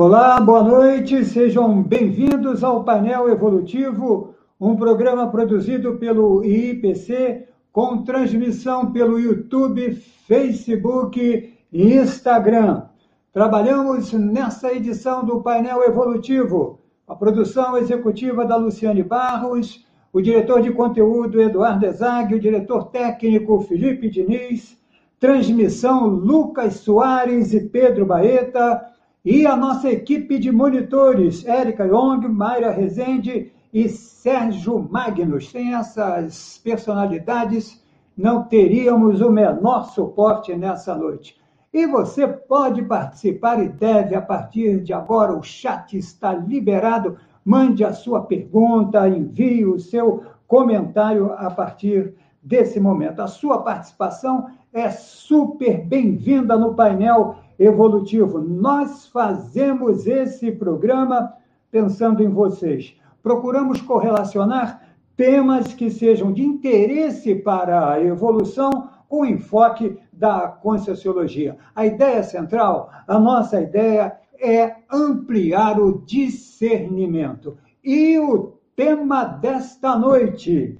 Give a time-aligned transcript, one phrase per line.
[0.00, 8.92] Olá, boa noite, sejam bem-vindos ao Painel Evolutivo, um programa produzido pelo IIPC, com transmissão
[8.92, 12.84] pelo YouTube, Facebook e Instagram.
[13.32, 20.70] Trabalhamos nessa edição do Painel Evolutivo, a produção executiva da Luciane Barros, o diretor de
[20.70, 24.78] conteúdo Eduardo Ezag, o diretor técnico Felipe Diniz,
[25.18, 28.96] transmissão Lucas Soares e Pedro Baeta,
[29.30, 35.50] e a nossa equipe de monitores, Érica Young, Mayra Rezende e Sérgio Magnus.
[35.50, 37.78] Sem essas personalidades,
[38.16, 41.36] não teríamos o menor suporte nessa noite.
[41.74, 47.18] E você pode participar e deve, a partir de agora, o chat está liberado.
[47.44, 53.20] Mande a sua pergunta, envie o seu comentário a partir desse momento.
[53.20, 58.40] A sua participação é super bem-vinda no painel evolutivo.
[58.40, 61.32] Nós fazemos esse programa
[61.70, 62.94] pensando em vocês.
[63.22, 64.82] Procuramos correlacionar
[65.16, 71.56] temas que sejam de interesse para a evolução com enfoque da conscienciologia.
[71.74, 77.58] A ideia central, a nossa ideia é ampliar o discernimento.
[77.82, 80.78] E o tema desta noite,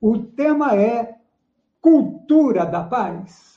[0.00, 1.16] o tema é
[1.80, 3.49] cultura da paz.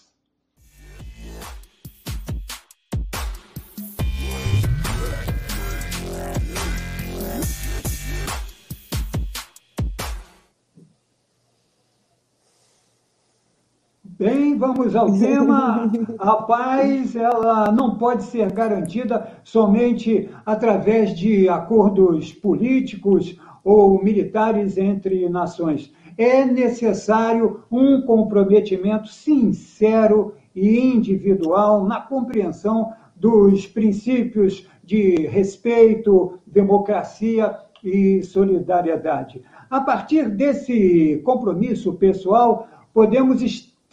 [14.23, 15.91] Bem, vamos ao tema.
[16.17, 25.27] A paz, ela não pode ser garantida somente através de acordos políticos ou militares entre
[25.27, 25.91] nações.
[26.17, 38.23] É necessário um comprometimento sincero e individual na compreensão dos princípios de respeito, democracia e
[38.23, 39.41] solidariedade.
[39.69, 43.41] A partir desse compromisso pessoal, podemos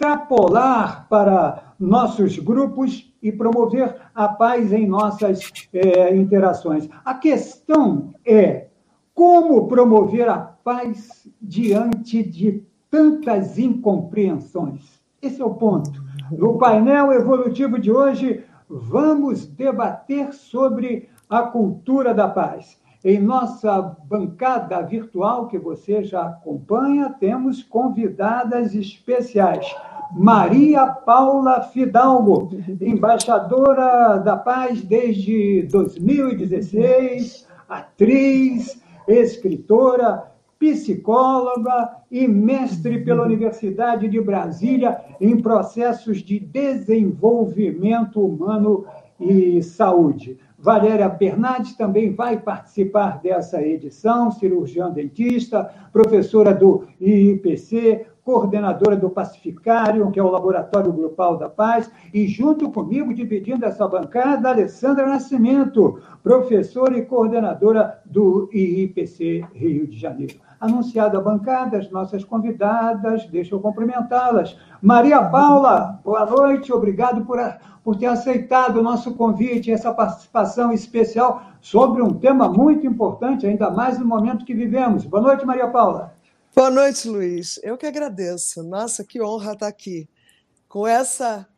[0.00, 5.40] extrapolar para nossos grupos e promover a paz em nossas
[5.74, 6.88] é, interações.
[7.04, 8.68] A questão é
[9.14, 14.98] como promover a paz diante de tantas incompreensões.
[15.20, 16.02] Esse é o ponto.
[16.32, 22.79] No painel evolutivo de hoje, vamos debater sobre a cultura da paz.
[23.02, 29.74] Em nossa bancada virtual, que você já acompanha, temos convidadas especiais.
[30.12, 44.08] Maria Paula Fidalgo, embaixadora da paz desde 2016, atriz, escritora, psicóloga e mestre pela Universidade
[44.08, 48.84] de Brasília em processos de desenvolvimento humano
[49.18, 50.38] e saúde.
[50.62, 60.10] Valéria Bernardes também vai participar dessa edição, cirurgiã dentista, professora do IIPC, coordenadora do Pacificário,
[60.10, 65.98] que é o Laboratório Grupal da Paz, e junto comigo, dividindo essa bancada, Alessandra Nascimento,
[66.22, 70.49] professora e coordenadora do IIPC Rio de Janeiro.
[70.60, 74.56] Anunciada a bancada, as nossas convidadas, deixa eu cumprimentá-las.
[74.82, 77.38] Maria Paula, boa noite, obrigado por,
[77.82, 83.70] por ter aceitado o nosso convite, essa participação especial sobre um tema muito importante, ainda
[83.70, 85.06] mais no momento que vivemos.
[85.06, 86.14] Boa noite, Maria Paula.
[86.54, 87.58] Boa noite, Luiz.
[87.62, 88.62] Eu que agradeço.
[88.62, 90.08] Nossa, que honra estar aqui
[90.68, 91.48] com essa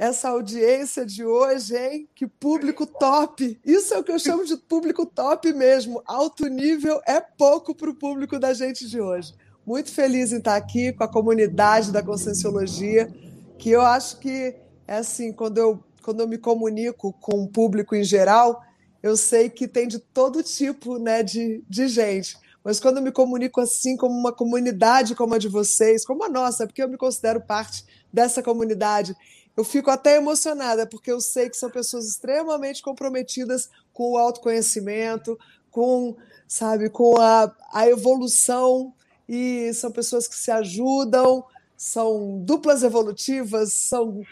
[0.00, 2.08] essa audiência de hoje, hein?
[2.14, 3.60] Que público top!
[3.62, 6.02] Isso é o que eu chamo de público top mesmo.
[6.06, 9.34] Alto nível é pouco para o público da gente de hoje.
[9.64, 13.12] Muito feliz em estar aqui com a comunidade da Conscienciologia,
[13.58, 14.56] que eu acho que
[14.88, 18.62] é assim, quando eu, quando eu me comunico com o público em geral,
[19.02, 23.10] eu sei que tem de todo tipo né, de, de gente mas quando eu me
[23.10, 26.96] comunico assim, como uma comunidade como a de vocês, como a nossa, porque eu me
[26.96, 29.16] considero parte dessa comunidade,
[29.56, 35.38] eu fico até emocionada, porque eu sei que são pessoas extremamente comprometidas com o autoconhecimento,
[35.70, 36.16] com,
[36.48, 38.94] sabe, com a, a evolução,
[39.28, 41.44] e são pessoas que se ajudam,
[41.76, 44.22] são duplas evolutivas, são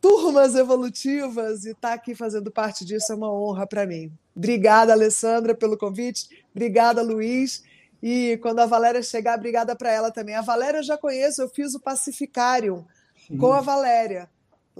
[0.00, 4.12] turmas evolutivas, e estar tá aqui fazendo parte disso é uma honra para mim.
[4.34, 6.28] Obrigada, Alessandra, pelo convite.
[6.54, 7.62] Obrigada, Luiz.
[8.02, 10.34] E quando a Valéria chegar, obrigada para ela também.
[10.34, 12.86] A Valéria eu já conheço, eu fiz o Pacificário
[13.26, 13.36] Sim.
[13.36, 14.28] com a Valéria,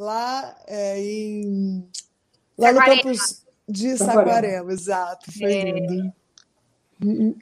[0.00, 1.86] lá é, em.
[2.58, 5.32] Lá no campus de Saquarema, Saquarema exato.
[5.32, 5.64] Foi é.
[5.64, 6.12] lindo.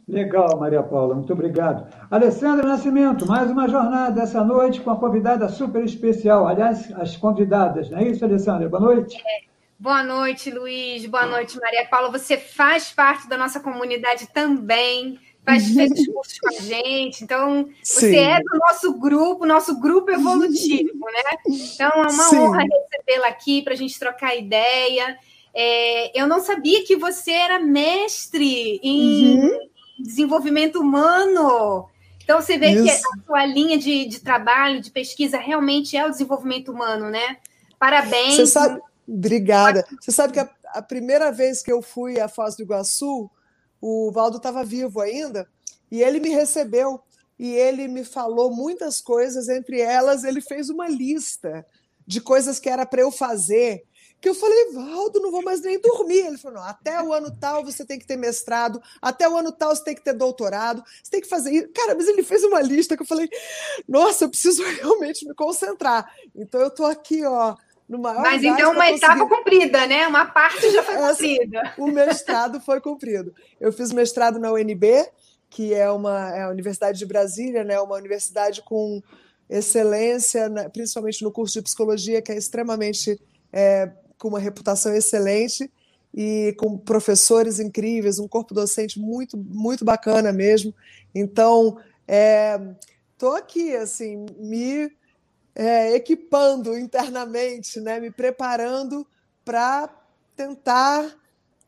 [0.06, 1.92] Legal, Maria Paula, muito obrigado.
[2.10, 6.46] Alessandra Nascimento, mais uma jornada essa noite com a convidada super especial.
[6.46, 8.68] Aliás, as convidadas, não é isso, Alessandra?
[8.68, 9.16] Boa noite.
[9.16, 9.48] É.
[9.80, 11.06] Boa noite, Luiz.
[11.06, 12.10] Boa noite, Maria Paula.
[12.10, 15.18] Você faz parte da nossa comunidade também,
[15.48, 17.24] faz fez os cursos com a gente.
[17.24, 18.16] Então, você Sim.
[18.18, 21.38] é do nosso grupo, nosso grupo evolutivo, né?
[21.46, 22.38] Então, é uma Sim.
[22.38, 25.18] honra recebê-la aqui para a gente trocar ideia.
[25.54, 29.58] É, eu não sabia que você era mestre em uhum.
[29.98, 31.88] desenvolvimento humano.
[32.22, 32.84] Então, você vê Isso.
[32.84, 37.38] que a sua linha de, de trabalho, de pesquisa, realmente é o desenvolvimento humano, né?
[37.78, 38.34] Parabéns.
[38.34, 39.86] Você sabe, obrigada.
[39.98, 43.30] Você sabe que a, a primeira vez que eu fui à Foz do Iguaçu,
[43.80, 45.48] o Valdo estava vivo ainda,
[45.90, 47.00] e ele me recebeu
[47.38, 51.64] e ele me falou muitas coisas, entre elas, ele fez uma lista
[52.06, 53.84] de coisas que era para eu fazer
[54.20, 56.26] que eu falei, Valdo, não vou mais nem dormir.
[56.26, 59.52] Ele falou, não, até o ano tal você tem que ter mestrado, até o ano
[59.52, 61.68] tal você tem que ter doutorado, você tem que fazer isso.
[61.68, 63.28] Cara, mas ele fez uma lista que eu falei,
[63.86, 66.12] nossa, eu preciso realmente me concentrar.
[66.34, 67.54] Então eu estou aqui, ó,
[67.88, 70.06] Mas então uma etapa cumprida, né?
[70.06, 71.74] Uma parte já foi cumprida.
[71.78, 73.34] o mestrado foi cumprido.
[73.58, 75.06] Eu fiz mestrado na UNB,
[75.48, 77.80] que é uma é a Universidade de Brasília, né?
[77.80, 79.02] Uma universidade com
[79.48, 83.18] excelência, principalmente no curso de psicologia, que é extremamente
[83.50, 85.70] é, com uma reputação excelente
[86.14, 90.74] e com professores incríveis, um corpo docente muito, muito bacana mesmo.
[91.14, 91.78] Então,
[93.14, 94.90] estou é, aqui, assim, me
[95.58, 99.04] é, equipando internamente, né, me preparando
[99.44, 99.90] para
[100.36, 101.12] tentar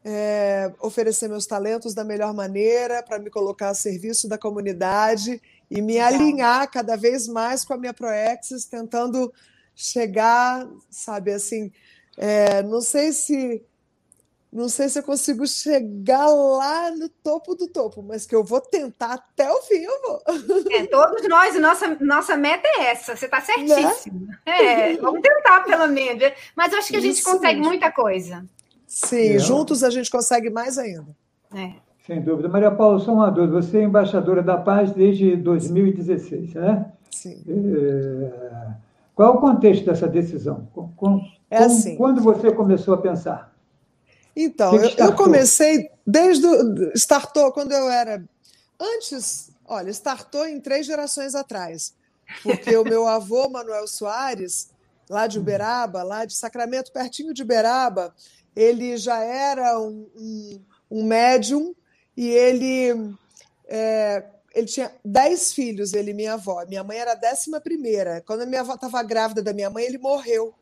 [0.04, 5.82] é, oferecer meus talentos da melhor maneira, para me colocar a serviço da comunidade e
[5.82, 9.32] me alinhar cada vez mais com a minha Proexis, tentando
[9.74, 11.72] chegar, sabe, assim,
[12.16, 13.60] é, não sei se
[14.52, 18.60] não sei se eu consigo chegar lá no topo do topo, mas que eu vou
[18.60, 20.20] tentar até o fim, eu vou.
[20.72, 24.26] É, todos nós, nossa, nossa meta é essa, você está certíssimo.
[24.26, 24.36] Né?
[24.44, 26.32] É, vamos tentar, pelo menos.
[26.56, 27.68] Mas eu acho que a gente Isso consegue mesmo.
[27.68, 28.44] muita coisa.
[28.86, 31.14] Sim, juntos a gente consegue mais ainda.
[31.54, 31.74] É.
[32.04, 32.48] Sem dúvida.
[32.48, 33.62] Maria Paula, só uma dúvida.
[33.62, 36.90] Você é embaixadora da paz desde 2016, né?
[37.08, 37.40] Sim.
[37.48, 38.66] É...
[39.14, 40.66] Qual é o contexto dessa decisão?
[40.96, 41.94] Com, é assim.
[41.94, 43.52] Quando você começou a pensar?
[44.44, 46.46] Então, eu, eu, comecei desde.
[46.46, 48.24] O, startou quando eu era.
[48.78, 51.94] Antes, olha, startou em três gerações atrás.
[52.42, 54.70] Porque o meu avô, Manuel Soares,
[55.08, 58.14] lá de Uberaba, lá de Sacramento, pertinho de Uberaba,
[58.54, 60.60] ele já era um, um,
[60.90, 61.74] um médium
[62.16, 63.14] e ele.
[63.66, 66.64] É, ele tinha dez filhos, ele e minha avó.
[66.66, 68.20] Minha mãe era a décima primeira.
[68.26, 70.52] Quando a minha avó estava grávida da minha mãe, ele morreu.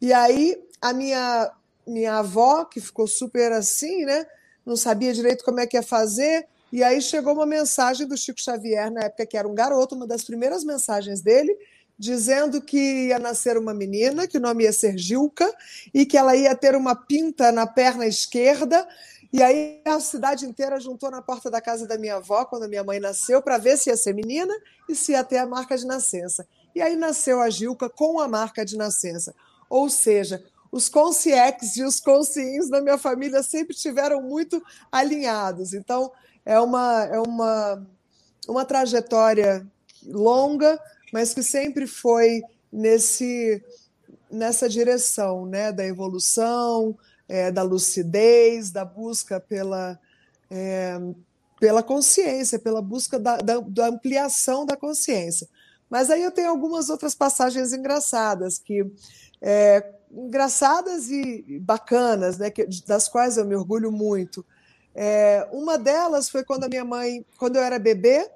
[0.00, 1.50] E aí a minha
[1.86, 4.26] minha avó, que ficou super assim, né?
[4.64, 6.46] Não sabia direito como é que ia fazer.
[6.72, 10.06] E aí chegou uma mensagem do Chico Xavier, na época que era um garoto, uma
[10.06, 11.56] das primeiras mensagens dele,
[11.96, 15.52] dizendo que ia nascer uma menina, que o nome ia ser Gilca,
[15.92, 18.86] e que ela ia ter uma pinta na perna esquerda.
[19.32, 22.68] E aí a cidade inteira juntou na porta da casa da minha avó, quando a
[22.68, 24.54] minha mãe nasceu, para ver se ia ser menina
[24.88, 26.46] e se ia ter a marca de nascença.
[26.74, 29.34] E aí nasceu a Gilca com a marca de nascença.
[29.70, 30.44] Ou seja,
[30.74, 34.60] os consciex e os conscientes da minha família sempre tiveram muito
[34.90, 35.72] alinhados.
[35.72, 36.10] Então,
[36.44, 37.86] é uma, é uma,
[38.48, 39.64] uma trajetória
[40.04, 40.76] longa,
[41.12, 42.42] mas que sempre foi
[42.72, 43.62] nesse,
[44.28, 45.70] nessa direção né?
[45.70, 46.98] da evolução,
[47.28, 49.96] é, da lucidez, da busca pela,
[50.50, 50.98] é,
[51.60, 55.48] pela consciência, pela busca da, da, da ampliação da consciência.
[55.88, 58.84] Mas aí eu tenho algumas outras passagens engraçadas que
[59.40, 64.44] é, engraçadas e bacanas, né, que, das quais eu me orgulho muito.
[64.94, 68.30] É, uma delas foi quando a minha mãe, quando eu era bebê,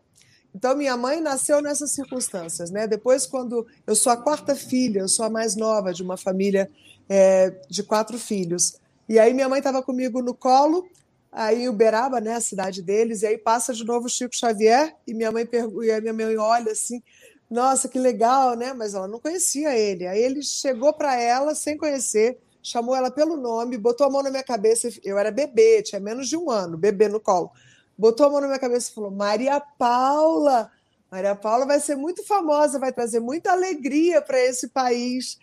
[0.54, 2.86] então minha mãe nasceu nessas circunstâncias, né?
[2.86, 6.68] Depois, quando eu sou a quarta filha, eu sou a mais nova de uma família
[7.08, 8.76] é, de quatro filhos.
[9.08, 10.88] E aí minha mãe estava comigo no colo,
[11.30, 15.14] aí Uberaba, né, a cidade deles, e aí passa de novo o Chico Xavier e
[15.14, 15.48] minha mãe
[15.84, 17.02] e a minha mãe olha assim,
[17.50, 18.72] nossa, que legal, né?
[18.72, 20.06] Mas ela não conhecia ele.
[20.06, 24.30] Aí ele chegou para ela sem conhecer, chamou ela pelo nome, botou a mão na
[24.30, 24.88] minha cabeça.
[25.02, 27.50] Eu era bebê, tinha menos de um ano, bebê no colo.
[27.96, 30.70] Botou a mão na minha cabeça e falou: Maria Paula,
[31.10, 35.38] Maria Paula vai ser muito famosa, vai trazer muita alegria para esse país.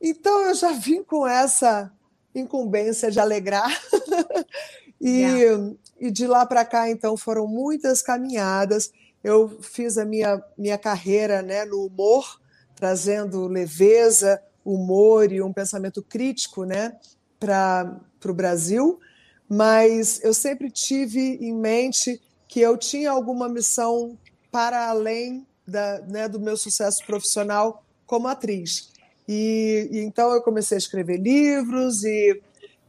[0.00, 1.92] Então eu já vim com essa
[2.34, 3.70] incumbência de alegrar.
[5.00, 5.74] e, yeah.
[6.00, 8.90] e de lá para cá, então, foram muitas caminhadas
[9.26, 12.40] eu fiz a minha, minha carreira né, no humor,
[12.76, 16.96] trazendo leveza, humor e um pensamento crítico né,
[17.40, 19.00] para o Brasil,
[19.48, 24.16] mas eu sempre tive em mente que eu tinha alguma missão
[24.52, 28.90] para além da, né, do meu sucesso profissional como atriz.
[29.28, 32.40] E, e, então eu comecei a escrever livros e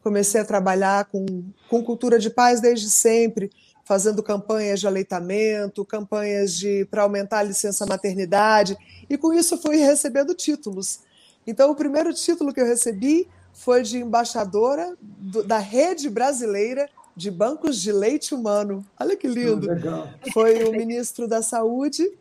[0.04, 1.26] comecei a trabalhar com,
[1.68, 3.50] com cultura de paz desde sempre,
[3.88, 8.78] fazendo campanhas de aleitamento, campanhas de para aumentar a licença maternidade,
[9.10, 11.00] e com isso fui recebendo títulos.
[11.48, 17.32] Então, o primeiro título que eu recebi foi de embaixadora do, da Rede Brasileira de
[17.32, 18.86] Bancos de Leite Humano.
[19.00, 19.70] Olha que lindo!
[19.72, 22.12] Oh, foi o ministro da Saúde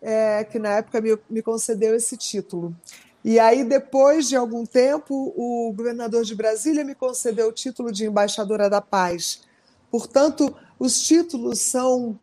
[0.00, 2.72] é, que, na época, me, me concedeu esse título.
[3.24, 8.06] E aí, depois de algum tempo, o governador de Brasília me concedeu o título de
[8.06, 9.40] embaixadora da paz.
[9.90, 12.18] Portanto, os títulos são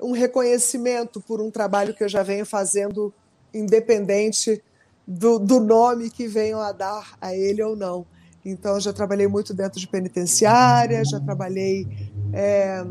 [0.00, 3.12] um reconhecimento por um trabalho que eu já venho fazendo,
[3.54, 4.62] independente
[5.06, 8.06] do, do nome que venham a dar a ele ou não.
[8.44, 11.86] Então, já trabalhei muito dentro de penitenciária, já trabalhei,
[12.32, 12.84] é,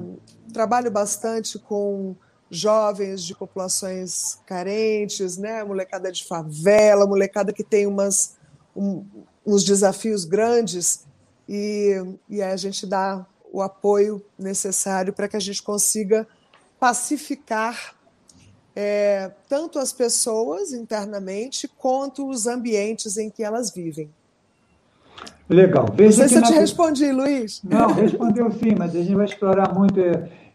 [0.54, 2.16] trabalho bastante com
[2.50, 5.64] jovens de populações carentes, né?
[5.64, 8.38] molecada de favela, molecada que tem umas,
[8.76, 9.06] um,
[9.46, 11.06] uns desafios grandes,
[11.48, 16.28] e, e a gente dá o apoio necessário para que a gente consiga
[16.80, 17.94] pacificar
[18.76, 24.10] é, tanto as pessoas internamente quanto os ambientes em que elas vivem.
[25.50, 25.86] Legal.
[25.94, 26.62] Veja Não sei se eu te na...
[26.62, 27.62] respondi, Luiz.
[27.64, 30.00] Não, respondeu sim, mas a gente vai explorar muito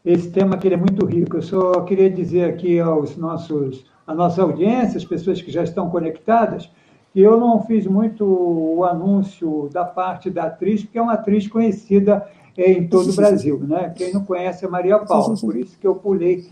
[0.03, 1.37] esse tema que ele é muito rico.
[1.37, 5.91] Eu só queria dizer aqui aos nossos, à nossa audiência, as pessoas que já estão
[5.91, 6.71] conectadas,
[7.13, 11.47] que eu não fiz muito o anúncio da parte da atriz, porque é uma atriz
[11.47, 12.27] conhecida
[12.57, 13.59] em todo o Brasil.
[13.61, 13.93] Né?
[13.97, 16.51] Quem não conhece é Maria Paula, por isso que eu pulei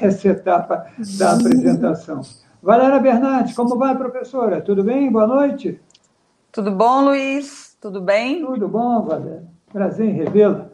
[0.00, 0.86] essa etapa
[1.18, 2.22] da apresentação.
[2.62, 4.60] Valéria Bernardes, como vai, professora?
[4.60, 5.12] Tudo bem?
[5.12, 5.80] Boa noite.
[6.50, 7.76] Tudo bom, Luiz?
[7.80, 8.44] Tudo bem?
[8.44, 9.44] Tudo bom, Valéria.
[9.70, 10.70] Prazer em revê-la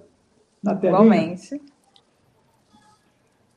[0.63, 1.01] na telinha.
[1.01, 1.61] Igualmente.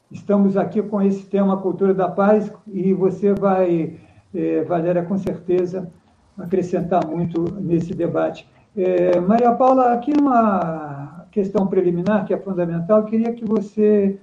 [0.09, 3.99] Estamos aqui com esse tema Cultura da Paz e você vai,
[4.33, 5.91] é, Valéria, com certeza
[6.37, 8.47] acrescentar muito nesse debate.
[8.75, 11.02] É, Maria Paula, aqui uma
[11.33, 14.19] questão preliminar que é fundamental, eu queria que você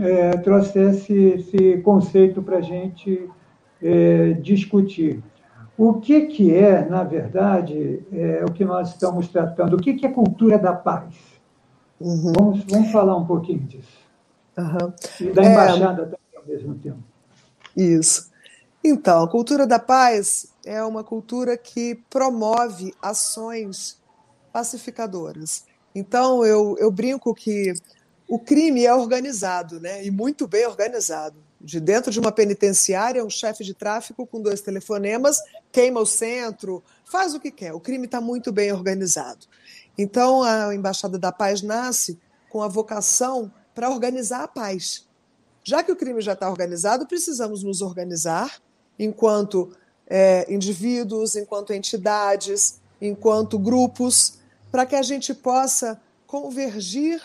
[0.00, 3.28] é, trouxesse esse conceito para a gente
[3.82, 5.22] é, discutir.
[5.76, 9.74] O que, que é, na verdade, é, o que nós estamos tratando?
[9.74, 11.14] O que, que é cultura da paz?
[12.00, 12.32] Uhum.
[12.34, 13.98] Vamos, vamos falar um pouquinho disso.
[14.56, 14.92] Uhum.
[15.20, 15.52] E da é.
[15.52, 16.98] embaixada também ao mesmo tempo.
[17.76, 18.30] Isso.
[18.82, 24.00] Então, a cultura da paz é uma cultura que promove ações
[24.52, 25.67] pacificadoras.
[25.98, 27.72] Então, eu, eu brinco que
[28.28, 30.04] o crime é organizado, né?
[30.04, 31.36] E muito bem organizado.
[31.60, 35.40] De dentro de uma penitenciária, um chefe de tráfico com dois telefonemas
[35.72, 37.72] queima o centro, faz o que quer.
[37.72, 39.46] O crime está muito bem organizado.
[39.96, 42.16] Então, a Embaixada da Paz nasce
[42.48, 45.06] com a vocação para organizar a paz.
[45.64, 48.60] Já que o crime já está organizado, precisamos nos organizar
[48.96, 49.72] enquanto
[50.06, 54.37] é, indivíduos, enquanto entidades, enquanto grupos,
[54.70, 57.22] para que a gente possa convergir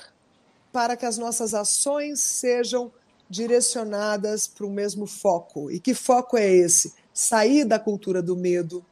[0.72, 2.92] para que as nossas ações sejam
[3.30, 5.70] direcionadas para o mesmo foco.
[5.70, 6.94] E que foco é esse?
[7.14, 8.84] Sair da cultura do medo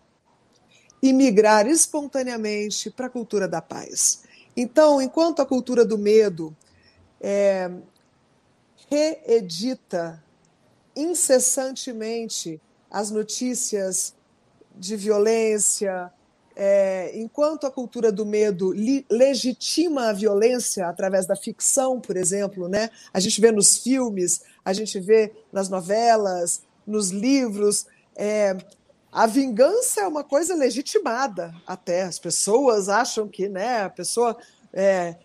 [1.02, 4.24] e migrar espontaneamente para a cultura da paz.
[4.56, 6.56] Então, enquanto a cultura do medo
[7.20, 7.72] é,
[8.90, 10.24] reedita
[10.96, 14.14] incessantemente as notícias
[14.76, 16.12] de violência,
[16.64, 18.72] é, enquanto a cultura do medo
[19.10, 22.92] legitima a violência através da ficção, por exemplo, né?
[23.12, 28.56] a gente vê nos filmes, a gente vê nas novelas, nos livros, é,
[29.12, 32.04] a vingança é uma coisa legitimada até.
[32.04, 34.38] As pessoas acham que né, a pessoa
[34.72, 35.16] é,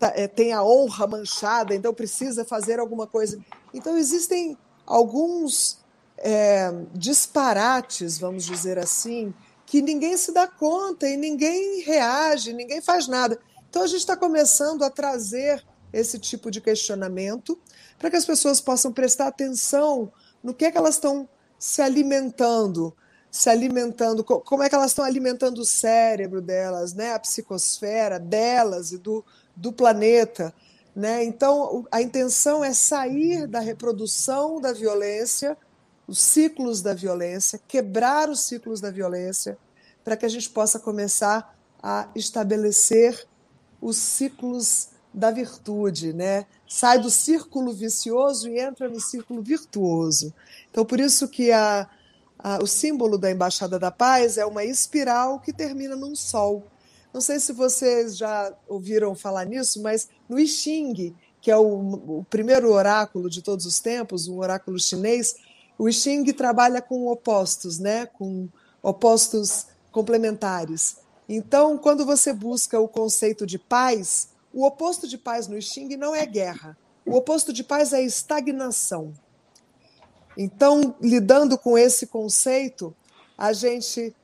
[0.00, 3.38] Tá, é, tem a honra manchada, então precisa fazer alguma coisa.
[3.72, 5.78] Então, existem alguns
[6.18, 9.32] é, disparates, vamos dizer assim,
[9.66, 13.38] que ninguém se dá conta e ninguém reage, ninguém faz nada.
[13.68, 17.58] Então, a gente está começando a trazer esse tipo de questionamento
[17.98, 21.28] para que as pessoas possam prestar atenção no que é que elas estão
[21.58, 22.94] se alimentando,
[23.30, 27.14] se alimentando, como é que elas estão alimentando o cérebro delas, né?
[27.14, 30.52] a psicosfera delas e do, do planeta.
[30.94, 31.24] Né?
[31.24, 35.56] Então, a intenção é sair da reprodução da violência,
[36.06, 39.56] os ciclos da violência, quebrar os ciclos da violência,
[40.04, 43.26] para que a gente possa começar a estabelecer
[43.80, 46.46] os ciclos da virtude, né?
[46.68, 50.32] Sai do círculo vicioso e entra no círculo virtuoso.
[50.70, 51.88] Então, por isso que a,
[52.38, 56.64] a, o símbolo da Embaixada da Paz é uma espiral que termina num sol.
[57.12, 62.20] Não sei se vocês já ouviram falar nisso, mas no I Ching, que é o,
[62.20, 65.36] o primeiro oráculo de todos os tempos, um oráculo chinês,
[65.78, 68.06] o I Ching trabalha com opostos, né?
[68.06, 68.48] com,
[68.82, 70.96] opostos complementares.
[71.28, 76.14] Então, quando você busca o conceito de paz, o oposto de paz no Xing não
[76.14, 76.76] é guerra.
[77.06, 79.14] O oposto de paz é estagnação.
[80.36, 82.94] Então, lidando com esse conceito,
[83.36, 84.14] a gente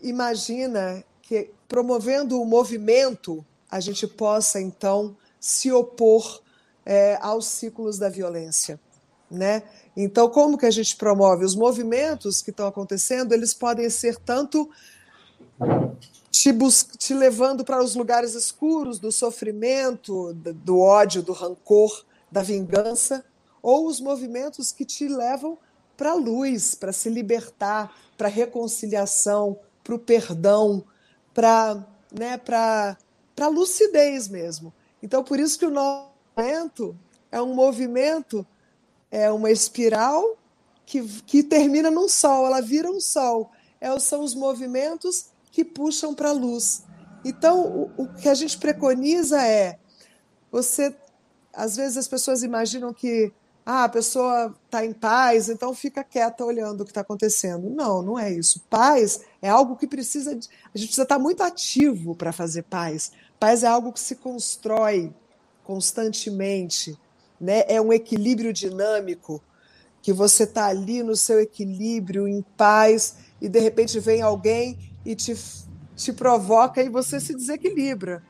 [0.00, 6.42] imagina que promovendo o movimento, a gente possa então se opor
[6.84, 8.78] é, aos ciclos da violência,
[9.30, 9.62] né?
[9.96, 13.32] Então, como que a gente promove os movimentos que estão acontecendo?
[13.32, 14.68] Eles podem ser tanto
[16.30, 16.52] te,
[16.98, 23.24] te levando para os lugares escuros do sofrimento, do ódio, do rancor, da vingança,
[23.62, 25.56] ou os movimentos que te levam
[25.96, 30.84] para a luz, para se libertar, para a reconciliação, para o perdão,
[31.32, 32.40] para né,
[33.40, 34.72] a lucidez mesmo.
[35.02, 36.96] Então, por isso que o nosso movimento
[37.30, 38.46] é um movimento,
[39.14, 40.36] é uma espiral
[40.84, 43.52] que, que termina num sol, ela vira um sol.
[43.80, 46.82] É, são os movimentos que puxam para a luz.
[47.24, 49.78] Então, o, o que a gente preconiza é
[50.50, 50.92] você.
[51.52, 53.32] Às vezes as pessoas imaginam que
[53.64, 57.70] ah, a pessoa está em paz, então fica quieta olhando o que está acontecendo.
[57.70, 58.60] Não, não é isso.
[58.68, 60.34] Paz é algo que precisa.
[60.34, 63.12] De, a gente precisa estar tá muito ativo para fazer paz.
[63.38, 65.14] Paz é algo que se constrói
[65.62, 66.98] constantemente,
[67.40, 67.64] né?
[67.68, 69.42] É um equilíbrio dinâmico
[70.02, 75.14] que você está ali no seu equilíbrio, em paz, e de repente vem alguém e
[75.14, 75.34] te,
[75.96, 78.22] te provoca e você se desequilibra.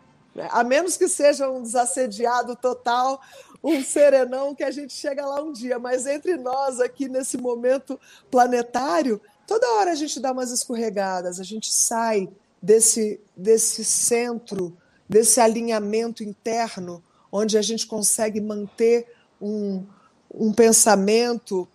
[0.50, 3.20] A menos que seja um desassediado total,
[3.62, 7.98] um serenão que a gente chega lá um dia, mas entre nós aqui nesse momento
[8.30, 12.28] planetário, toda hora a gente dá umas escorregadas, a gente sai
[12.60, 14.76] desse, desse centro,
[15.08, 17.02] desse alinhamento interno,
[17.36, 19.06] onde a gente consegue manter
[19.42, 19.84] um,
[20.32, 21.66] um pensamento,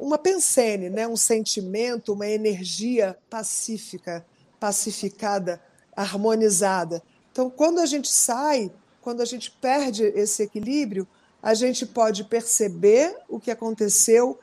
[0.00, 1.06] uma pensene, né?
[1.06, 4.26] um sentimento, uma energia pacífica,
[4.58, 5.62] pacificada,
[5.94, 7.02] harmonizada.
[7.30, 11.06] Então, quando a gente sai quando a gente perde esse equilíbrio,
[11.42, 14.38] a gente pode perceber o que aconteceu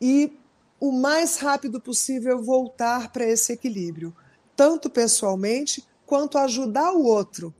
[0.00, 0.38] e
[0.78, 4.14] o mais rápido possível voltar para esse equilíbrio,
[4.54, 7.54] tanto pessoalmente quanto ajudar o outro.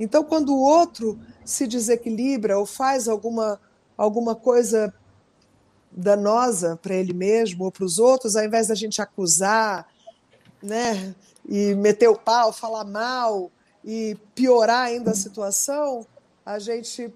[0.00, 3.60] Então, quando o outro se desequilibra ou faz alguma,
[3.98, 4.92] alguma coisa
[5.92, 9.86] danosa para ele mesmo ou para os outros, ao invés da gente acusar,
[10.62, 11.14] né,
[11.46, 13.50] e meter o pau, falar mal,
[13.84, 16.06] e piorar ainda a situação,
[16.44, 17.12] a gente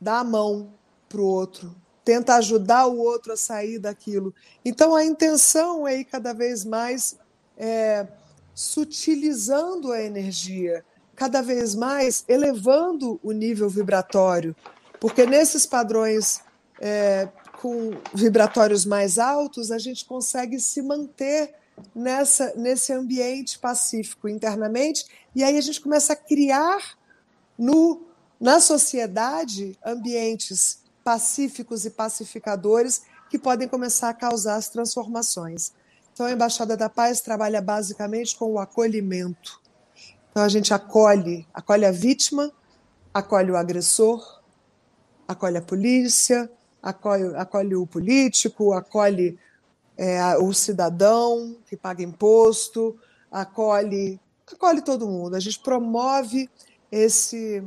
[0.00, 0.72] dá a mão
[1.08, 4.34] para o outro, tenta ajudar o outro a sair daquilo.
[4.64, 7.16] Então a intenção é ir cada vez mais
[7.56, 8.06] é,
[8.54, 10.84] sutilizando a energia,
[11.16, 14.54] cada vez mais elevando o nível vibratório,
[15.00, 16.42] porque nesses padrões
[16.80, 17.28] é,
[17.60, 21.54] com vibratórios mais altos a gente consegue se manter
[21.94, 26.96] nessa, nesse ambiente pacífico internamente, e aí a gente começa a criar
[27.58, 28.02] no,
[28.40, 35.72] na sociedade ambientes pacíficos e pacificadores que podem começar a causar as transformações.
[36.12, 39.60] Então, a Embaixada da Paz trabalha basicamente com o acolhimento.
[40.36, 42.52] Então, a gente acolhe, acolhe a vítima,
[43.14, 44.42] acolhe o agressor,
[45.26, 46.50] acolhe a polícia,
[46.82, 49.38] acolhe, acolhe o político, acolhe
[49.96, 52.98] é, o cidadão que paga imposto,
[53.32, 54.20] acolhe,
[54.52, 55.36] acolhe todo mundo.
[55.36, 56.50] A gente promove
[56.92, 57.64] esse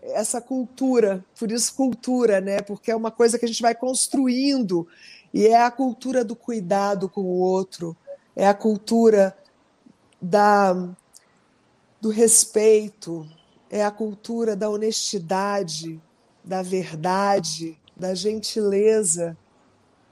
[0.00, 2.60] essa cultura, por isso cultura, né?
[2.60, 4.86] Porque é uma coisa que a gente vai construindo
[5.34, 7.96] e é a cultura do cuidado com o outro,
[8.36, 9.36] é a cultura
[10.22, 10.94] da
[12.00, 13.26] do respeito,
[13.70, 16.00] é a cultura da honestidade,
[16.44, 19.36] da verdade, da gentileza,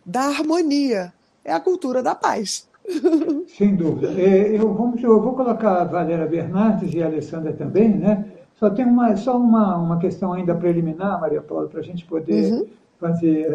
[0.05, 1.13] da harmonia
[1.45, 2.69] é a cultura da paz.
[3.57, 4.09] Sem dúvida.
[4.21, 8.25] É, eu, vamos, eu vou colocar a Valéria Bernardes e a Alessandra também, né?
[8.55, 12.53] Só tem uma, só uma, uma questão ainda preliminar, Maria Paula, para a gente poder
[12.53, 12.67] uhum.
[12.99, 13.55] fazer,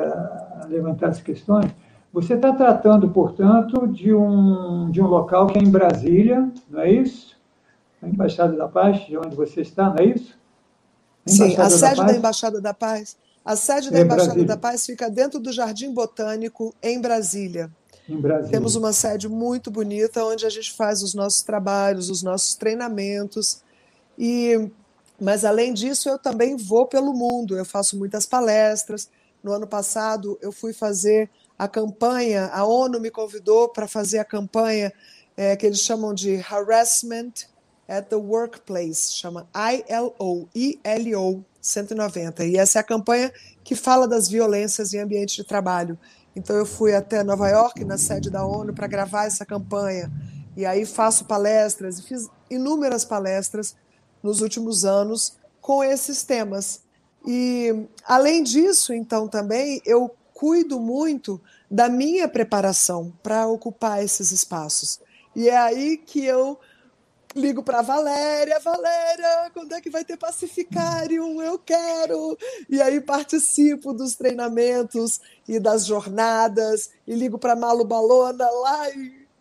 [0.68, 1.68] levantar as questões.
[2.12, 6.92] Você está tratando, portanto, de um, de um local que é em Brasília, não é
[6.92, 7.39] isso?
[8.02, 10.38] A Embaixada da Paz, de onde você está, não é isso?
[11.26, 13.18] A Sim, a sede da, da Embaixada da Paz.
[13.44, 14.48] A sede da Embaixada Brasília.
[14.48, 17.70] da Paz fica dentro do Jardim Botânico, em Brasília.
[18.50, 23.62] Temos uma sede muito bonita onde a gente faz os nossos trabalhos, os nossos treinamentos.
[24.18, 24.70] E
[25.20, 27.58] mas além disso, eu também vou pelo mundo.
[27.58, 29.10] Eu faço muitas palestras.
[29.44, 32.50] No ano passado, eu fui fazer a campanha.
[32.54, 34.94] A ONU me convidou para fazer a campanha
[35.36, 37.48] é, que eles chamam de Harassment
[37.90, 42.46] at the Workplace, chama ILO, ILO 190.
[42.46, 45.98] E essa é a campanha que fala das violências em ambiente de trabalho.
[46.36, 50.12] Então eu fui até Nova York, na sede da ONU, para gravar essa campanha.
[50.56, 53.76] E aí faço palestras, fiz inúmeras palestras
[54.22, 56.82] nos últimos anos com esses temas.
[57.26, 65.00] E além disso, então também eu cuido muito da minha preparação para ocupar esses espaços.
[65.36, 66.60] E é aí que eu
[67.36, 71.42] ligo para Valéria, Valéria, quando é que vai ter Pacificarium?
[71.42, 72.38] Eu quero.
[72.70, 78.90] E aí participo dos treinamentos e das jornadas e ligo para Malu Balona lá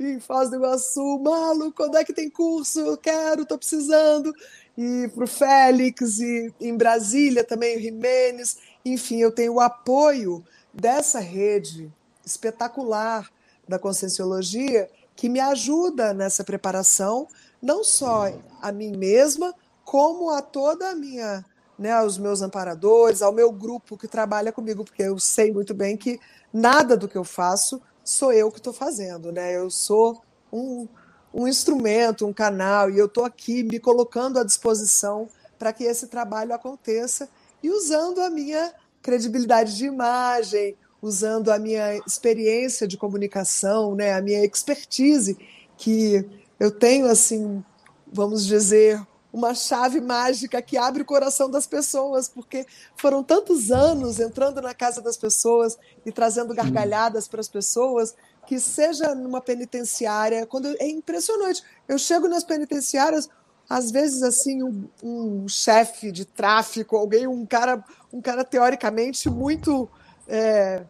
[0.01, 2.79] em Foz do Iguaçu, Malu, quando é que tem curso?
[2.81, 4.33] Eu quero, estou precisando.
[4.77, 8.59] E para o Félix e em Brasília também o Jimenez.
[8.85, 11.92] Enfim, eu tenho o apoio dessa rede
[12.24, 13.29] espetacular
[13.66, 17.27] da Conscienciologia que me ajuda nessa preparação
[17.61, 21.44] não só a mim mesma, como a toda a minha,
[21.79, 25.97] né, aos meus amparadores, ao meu grupo que trabalha comigo, porque eu sei muito bem
[25.97, 26.21] que
[26.53, 29.55] nada do que eu faço sou eu que estou fazendo, né?
[29.55, 30.88] Eu sou um,
[31.33, 36.07] um instrumento, um canal, e eu estou aqui me colocando à disposição para que esse
[36.07, 37.29] trabalho aconteça
[37.62, 44.23] e usando a minha credibilidade de imagem, usando a minha experiência de comunicação, né, a
[44.23, 45.37] minha expertise
[45.77, 46.25] que
[46.59, 47.64] eu tenho, assim,
[48.12, 49.01] vamos dizer,
[49.33, 52.66] uma chave mágica que abre o coração das pessoas, porque
[52.97, 58.14] foram tantos anos entrando na casa das pessoas e trazendo gargalhadas para as pessoas,
[58.47, 61.62] que seja numa penitenciária, quando é impressionante.
[61.87, 63.29] Eu chego nas penitenciárias,
[63.68, 69.87] às vezes assim, um, um chefe de tráfico, alguém, um cara, um cara teoricamente muito
[70.27, 70.83] é,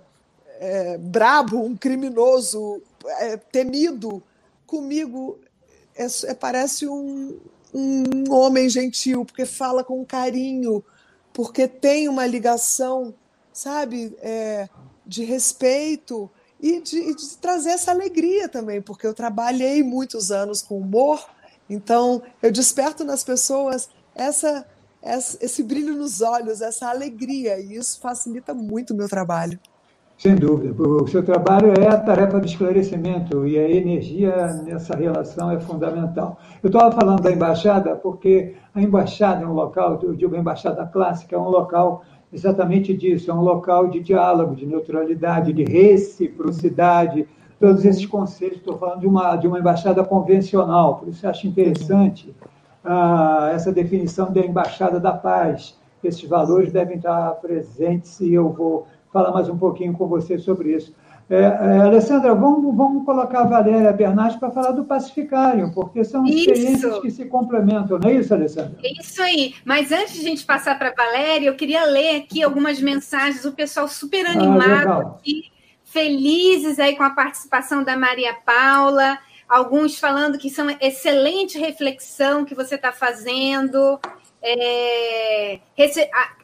[0.61, 2.81] é, brabo, um criminoso,
[3.19, 4.23] é, temido,
[4.65, 5.41] comigo
[5.99, 7.39] é, é, parece um,
[7.75, 10.83] um homem gentil, porque fala com carinho,
[11.33, 13.13] porque tem uma ligação,
[13.53, 14.69] sabe, é,
[15.05, 16.31] de respeito
[16.61, 21.29] e de, de, trazer essa alegria também, porque eu trabalhei muitos anos com humor,
[21.69, 24.67] então eu desperto nas pessoas essa,
[25.03, 29.59] essa esse brilho nos olhos, essa alegria, e isso facilita muito o meu trabalho.
[30.19, 30.83] Sem dúvida.
[30.83, 36.37] O seu trabalho é a tarefa de esclarecimento e a energia nessa relação é fundamental.
[36.61, 40.85] Eu estava falando da embaixada porque a embaixada é um local, eu digo a embaixada
[40.87, 42.03] clássica, é um local
[42.33, 47.29] exatamente disso, é um local de diálogo, de neutralidade, de reciprocidade,
[47.61, 48.59] todos esses conceitos.
[48.59, 52.35] Estou falando de uma, de uma embaixada convencional, por isso acho interessante
[52.85, 55.79] ah, essa definição da embaixada da paz.
[56.03, 58.87] Esses valores devem estar presentes e eu vou
[59.19, 60.95] falar mais um pouquinho com você sobre isso.
[61.29, 66.25] É, é, Alessandra, vamos, vamos colocar a Valéria Bernardes para falar do Pacificário, porque são
[66.25, 67.03] experiências isso.
[67.03, 68.79] que se complementam, não é isso, Alessandra?
[68.83, 69.55] É isso aí.
[69.65, 73.45] Mas antes de a gente passar para a Valéria, eu queria ler aqui algumas mensagens,
[73.45, 75.51] o pessoal super ah, animado ah, aqui,
[75.85, 82.55] felizes aí com a participação da Maria Paula, alguns falando que são excelente reflexão que
[82.55, 83.99] você está fazendo.
[84.41, 85.59] É,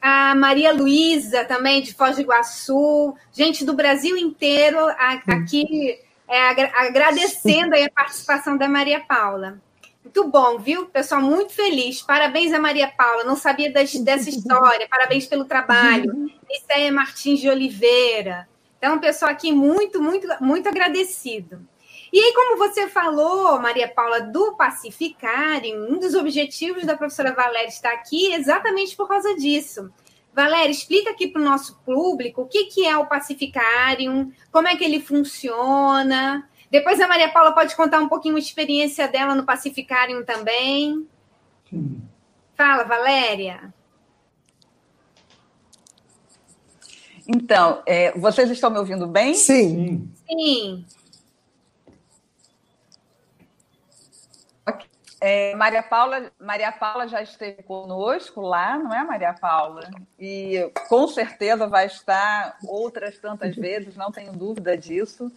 [0.00, 5.98] a, a, Maria Luísa também, de Foz do Iguaçu, gente do Brasil inteiro a, aqui
[6.28, 9.60] é, agradecendo a participação da Maria Paula.
[10.02, 10.86] Muito bom, viu?
[10.86, 12.02] Pessoal, muito feliz.
[12.02, 14.86] Parabéns a Maria Paula, não sabia das, dessa história.
[14.88, 16.30] Parabéns pelo trabalho.
[16.68, 18.48] é Martins de Oliveira.
[18.78, 21.66] Então, pessoal aqui muito, muito, muito agradecido.
[22.14, 27.66] E aí, como você falou, Maria Paula, do Pacificarium, um dos objetivos da professora Valéria
[27.66, 29.90] estar aqui é exatamente por causa disso.
[30.32, 34.76] Valéria, explica aqui para o nosso público o que, que é o Pacificarium, como é
[34.76, 36.48] que ele funciona.
[36.70, 41.08] Depois a Maria Paula pode contar um pouquinho a experiência dela no Pacificarium também.
[41.68, 42.00] Sim.
[42.56, 43.74] Fala, Valéria.
[47.26, 49.34] Então, é, vocês estão me ouvindo bem?
[49.34, 50.08] Sim.
[50.30, 50.86] Sim.
[55.26, 59.88] É, Maria Paula, Maria Paula já esteve conosco lá, não é, Maria Paula?
[60.20, 65.32] E com certeza vai estar outras tantas vezes, não tenho dúvida disso.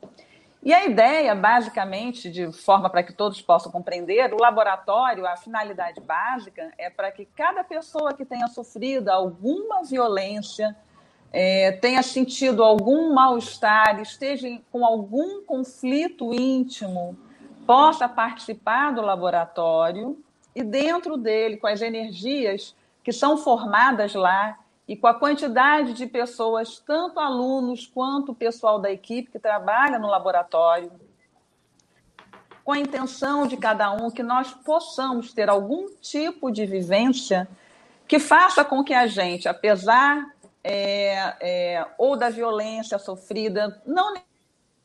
[0.61, 6.01] E a ideia, basicamente, de forma para que todos possam compreender, o laboratório, a finalidade
[6.01, 10.75] básica é para que cada pessoa que tenha sofrido alguma violência,
[11.31, 17.17] é, tenha sentido algum mal-estar, esteja com algum conflito íntimo,
[17.65, 20.21] possa participar do laboratório
[20.53, 24.57] e, dentro dele, com as energias que são formadas lá
[24.87, 30.07] e com a quantidade de pessoas, tanto alunos quanto pessoal da equipe que trabalha no
[30.07, 30.91] laboratório,
[32.63, 37.47] com a intenção de cada um que nós possamos ter algum tipo de vivência
[38.07, 40.33] que faça com que a gente, apesar
[40.63, 44.15] é, é, ou da violência sofrida, não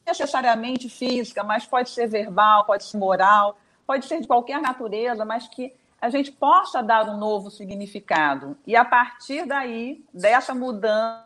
[0.07, 5.49] necessariamente física, mas pode ser verbal, pode ser moral, pode ser de qualquer natureza, mas
[5.49, 8.59] que a gente possa dar um novo significado.
[8.67, 11.25] E a partir daí, dessa mudança.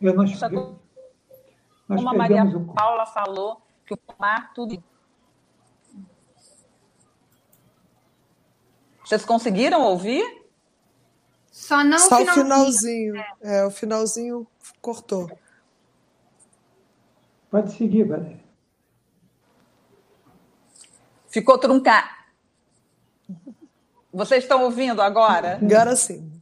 [0.00, 0.76] Eu nós, nós
[1.86, 4.82] como a Maria Paula falou, que o mar tudo.
[9.04, 10.42] Vocês conseguiram ouvir?
[11.52, 13.14] Só não Só o finalzinho.
[13.40, 14.44] É, o finalzinho
[14.82, 15.30] cortou.
[17.48, 18.43] Pode seguir, Valéria.
[21.34, 22.08] Ficou truncado.
[24.12, 25.58] Vocês estão ouvindo agora?
[25.60, 26.40] Agora sim.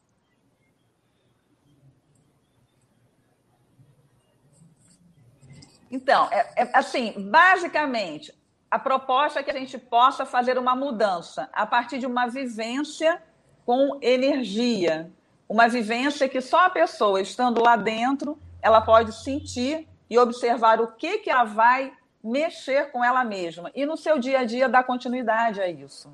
[5.90, 8.34] Então, é, é, assim, basicamente,
[8.70, 13.22] a proposta é que a gente possa fazer uma mudança a partir de uma vivência
[13.64, 15.10] com energia,
[15.48, 20.92] uma vivência que só a pessoa estando lá dentro ela pode sentir e observar o
[20.92, 24.84] que que ela vai mexer com ela mesma e no seu dia a dia dar
[24.84, 26.10] continuidade a isso.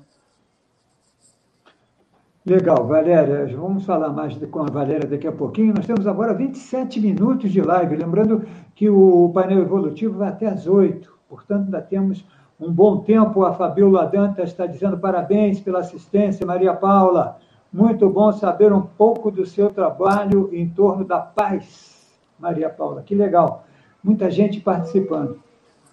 [2.45, 3.45] Legal, Valéria.
[3.55, 5.73] Vamos falar mais com a Valéria daqui a pouquinho.
[5.73, 7.95] Nós temos agora 27 minutos de live.
[7.95, 12.25] Lembrando que o painel evolutivo vai até às 8, portanto, ainda temos
[12.59, 13.43] um bom tempo.
[13.43, 17.37] A Fabiola Dantas está dizendo parabéns pela assistência, Maria Paula.
[17.71, 23.03] Muito bom saber um pouco do seu trabalho em torno da paz, Maria Paula.
[23.03, 23.65] Que legal.
[24.03, 25.39] Muita gente participando.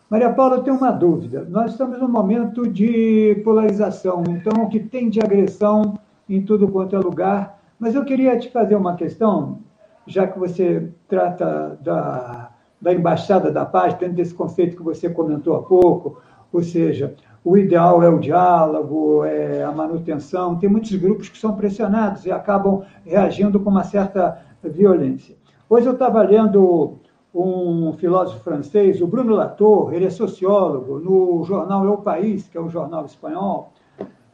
[0.09, 1.45] Maria Paula, eu tenho uma dúvida.
[1.49, 6.95] Nós estamos num momento de polarização, então o que tem de agressão em tudo quanto
[6.95, 7.59] é lugar.
[7.77, 9.59] Mas eu queria te fazer uma questão,
[10.07, 15.57] já que você trata da, da Embaixada da Paz, dentro desse conceito que você comentou
[15.57, 16.21] há pouco,
[16.53, 20.57] ou seja, o ideal é o diálogo, é a manutenção.
[20.57, 25.35] Tem muitos grupos que são pressionados e acabam reagindo com uma certa violência.
[25.69, 27.01] Hoje eu estava lendo
[27.37, 32.61] um filósofo francês, o Bruno Latour, ele é sociólogo, no jornal o País, que é
[32.61, 33.72] um jornal espanhol,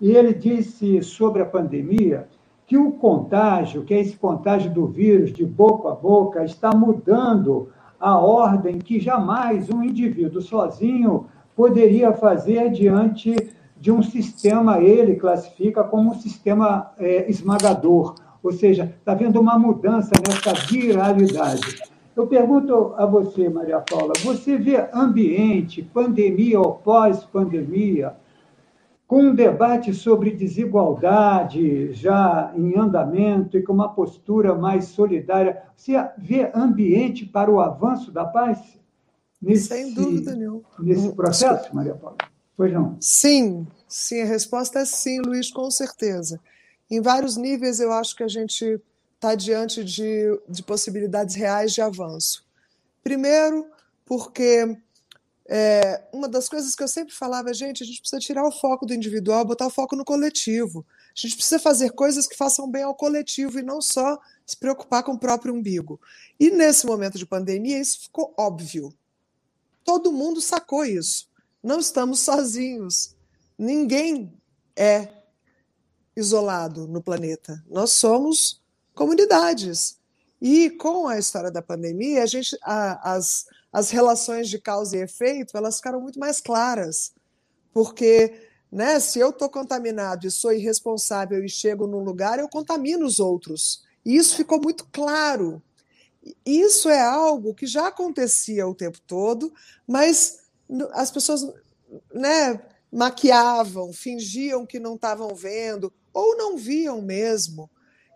[0.01, 2.29] e ele disse sobre a pandemia
[2.65, 7.69] que o contágio, que é esse contágio do vírus de boca a boca, está mudando
[7.99, 13.35] a ordem que jamais um indivíduo sozinho poderia fazer diante
[13.79, 19.59] de um sistema, ele classifica como um sistema é, esmagador, ou seja, está havendo uma
[19.59, 21.92] mudança nessa viralidade.
[22.15, 28.15] Eu pergunto a você, Maria Paula, você vê ambiente, pandemia ou pós-pandemia,
[29.07, 35.93] com um debate sobre desigualdade já em andamento e com uma postura mais solidária, você
[36.19, 38.59] vê ambiente para o avanço da paz?
[39.41, 40.63] Nesse, Sem dúvida nenhuma.
[40.79, 42.17] Nesse processo, Maria Paula?
[42.57, 42.97] Pois não?
[43.01, 46.39] Sim, sim, a resposta é sim, Luiz, com certeza.
[46.91, 48.81] Em vários níveis, eu acho que a gente
[49.23, 52.45] está diante de, de possibilidades reais de avanço.
[53.05, 53.71] Primeiro,
[54.05, 54.77] porque
[55.47, 58.51] é, uma das coisas que eu sempre falava, é, gente, a gente precisa tirar o
[58.51, 60.85] foco do individual, botar o foco no coletivo.
[61.07, 65.05] A gente precisa fazer coisas que façam bem ao coletivo e não só se preocupar
[65.05, 66.01] com o próprio umbigo.
[66.39, 68.93] E nesse momento de pandemia, isso ficou óbvio.
[69.85, 71.29] Todo mundo sacou isso.
[71.63, 73.15] Não estamos sozinhos.
[73.57, 74.33] Ninguém
[74.75, 75.09] é
[76.17, 77.63] isolado no planeta.
[77.69, 78.62] Nós somos
[78.95, 79.99] comunidades.
[80.41, 85.03] E com a história da pandemia, a gente, a, as, as relações de causa e
[85.03, 87.13] efeito elas ficaram muito mais claras,
[87.73, 93.07] porque né, se eu estou contaminado e sou irresponsável e chego num lugar, eu contamino
[93.07, 93.85] os outros.
[94.05, 95.63] E isso ficou muito claro.
[96.45, 99.53] Isso é algo que já acontecia o tempo todo,
[99.87, 100.41] mas
[100.93, 101.47] as pessoas
[102.15, 107.71] né, maquiavam, fingiam que não estavam vendo, ou não viam mesmo.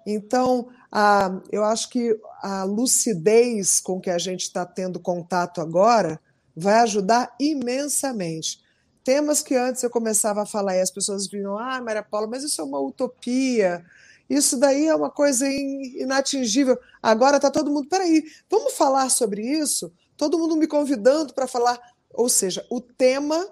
[0.06, 6.20] Então, a, eu acho que a lucidez com que a gente está tendo contato agora
[6.56, 8.64] vai ajudar imensamente.
[9.04, 12.42] temas que antes eu começava a falar e as pessoas vinham, ah, Maria Paula, mas
[12.42, 13.84] isso é uma utopia,
[14.28, 16.76] isso daí é uma coisa inatingível.
[17.02, 19.92] Agora está todo mundo, peraí, vamos falar sobre isso?
[20.16, 21.78] Todo mundo me convidando para falar.
[22.12, 23.48] Ou seja, o tema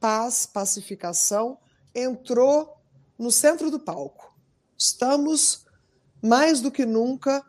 [0.00, 1.58] paz, pacificação
[1.94, 2.76] entrou
[3.18, 4.34] no centro do palco.
[4.78, 5.63] Estamos
[6.24, 7.44] mais do que nunca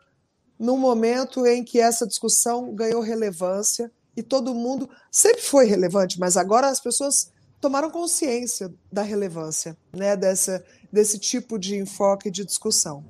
[0.58, 6.36] num momento em que essa discussão ganhou relevância e todo mundo sempre foi relevante, mas
[6.36, 10.62] agora as pessoas tomaram consciência da relevância né, dessa,
[10.92, 13.04] desse tipo de enfoque de discussão.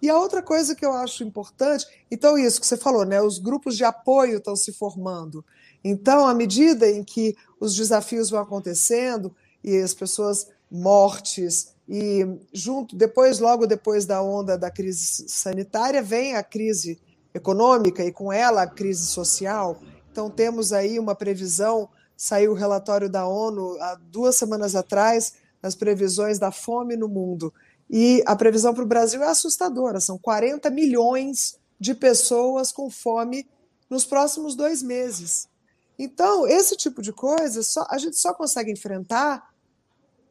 [0.00, 3.38] E a outra coisa que eu acho importante, então isso que você falou, né, os
[3.38, 5.44] grupos de apoio estão se formando.
[5.84, 12.96] Então, à medida em que os desafios vão acontecendo e as pessoas mortes e junto
[12.96, 17.00] depois logo depois da onda da crise sanitária vem a crise
[17.34, 19.80] econômica e com ela a crise social.
[20.10, 25.74] Então temos aí uma previsão, saiu o relatório da ONU há duas semanas atrás, as
[25.74, 27.52] previsões da fome no mundo.
[27.88, 33.48] E a previsão para o Brasil é assustadora: são 40 milhões de pessoas com fome
[33.90, 35.48] nos próximos dois meses.
[35.98, 39.51] Então, esse tipo de coisa só, a gente só consegue enfrentar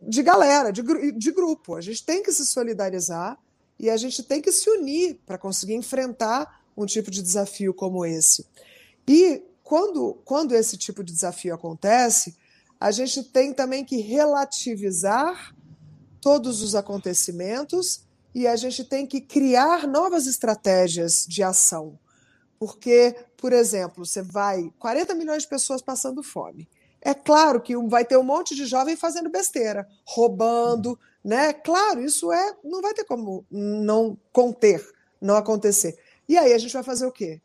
[0.02, 1.76] de galera, de, de grupo.
[1.76, 3.38] A gente tem que se solidarizar
[3.80, 8.06] e a gente tem que se unir para conseguir enfrentar um tipo de desafio como
[8.06, 8.46] esse.
[9.08, 12.36] E quando, quando esse tipo de desafio acontece,
[12.80, 15.56] a gente tem também que relativizar
[16.20, 22.00] todos os acontecimentos e a gente tem que criar novas estratégias de ação.
[22.58, 26.70] Porque, por exemplo, você vai 40 milhões de pessoas passando fome.
[27.02, 31.52] É claro que vai ter um monte de jovem fazendo besteira, roubando, né?
[31.52, 34.88] Claro, isso é não vai ter como não conter,
[35.20, 35.98] não acontecer.
[36.30, 37.42] E aí a gente vai fazer o quê?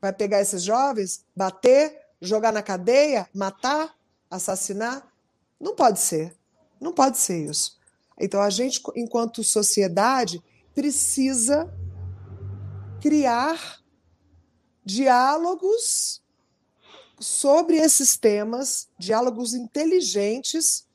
[0.00, 3.96] Vai pegar esses jovens, bater, jogar na cadeia, matar?
[4.30, 5.06] assassinar?
[5.60, 6.36] Não pode ser.
[6.80, 7.78] Não pode ser isso.
[8.18, 10.42] Então, a gente, enquanto sociedade,
[10.74, 11.72] precisa
[13.00, 13.80] criar
[14.84, 16.22] diálogos
[17.18, 20.86] sobre esses temas, diálogos inteligentes,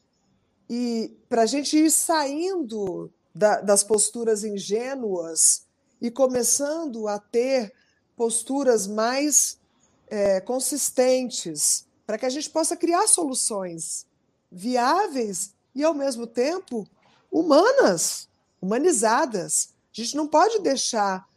[0.69, 5.65] e para a gente ir saindo da, das posturas ingênuas
[6.01, 7.73] e começando a ter
[8.15, 9.59] posturas mais
[10.07, 14.05] é, consistentes, para que a gente possa criar soluções
[14.51, 16.87] viáveis e, ao mesmo tempo,
[17.31, 18.27] humanas,
[18.61, 19.73] humanizadas.
[19.91, 21.27] A gente não pode deixar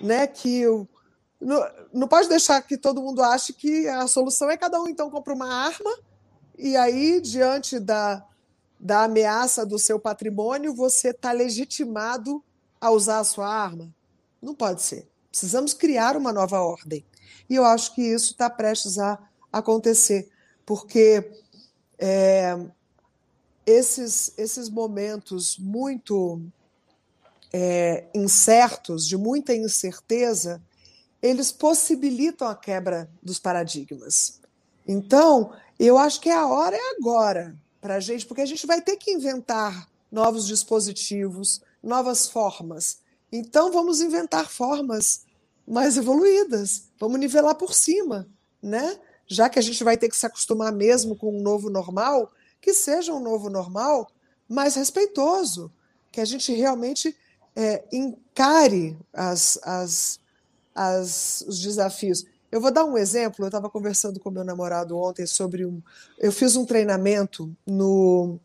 [0.00, 0.88] né, que o,
[1.40, 5.10] não, não pode deixar que todo mundo ache que a solução é cada um então
[5.10, 5.98] compra uma arma
[6.58, 8.24] e aí diante da,
[8.78, 12.42] da ameaça do seu patrimônio você está legitimado
[12.80, 13.92] a usar a sua arma.
[14.40, 15.08] Não pode ser.
[15.30, 17.04] Precisamos criar uma nova ordem.
[17.48, 19.18] E eu acho que isso está prestes a
[19.52, 20.28] acontecer,
[20.64, 21.30] porque
[21.98, 22.58] é,
[23.64, 26.40] esses, esses momentos muito
[27.52, 30.62] é, incertos, de muita incerteza,
[31.26, 34.40] eles possibilitam a quebra dos paradigmas.
[34.86, 38.80] Então, eu acho que a hora é agora para a gente, porque a gente vai
[38.80, 42.98] ter que inventar novos dispositivos, novas formas.
[43.30, 45.24] Então, vamos inventar formas
[45.66, 48.28] mais evoluídas, vamos nivelar por cima,
[48.62, 48.98] né?
[49.26, 52.72] já que a gente vai ter que se acostumar mesmo com um novo normal, que
[52.72, 54.08] seja um novo normal
[54.48, 55.72] mais respeitoso,
[56.12, 57.16] que a gente realmente
[57.54, 60.20] é, encare as, as,
[60.76, 62.24] as, os desafios.
[62.52, 63.44] Eu vou dar um exemplo.
[63.44, 65.82] Eu estava conversando com meu namorado ontem sobre um.
[66.18, 68.38] Eu fiz um treinamento no,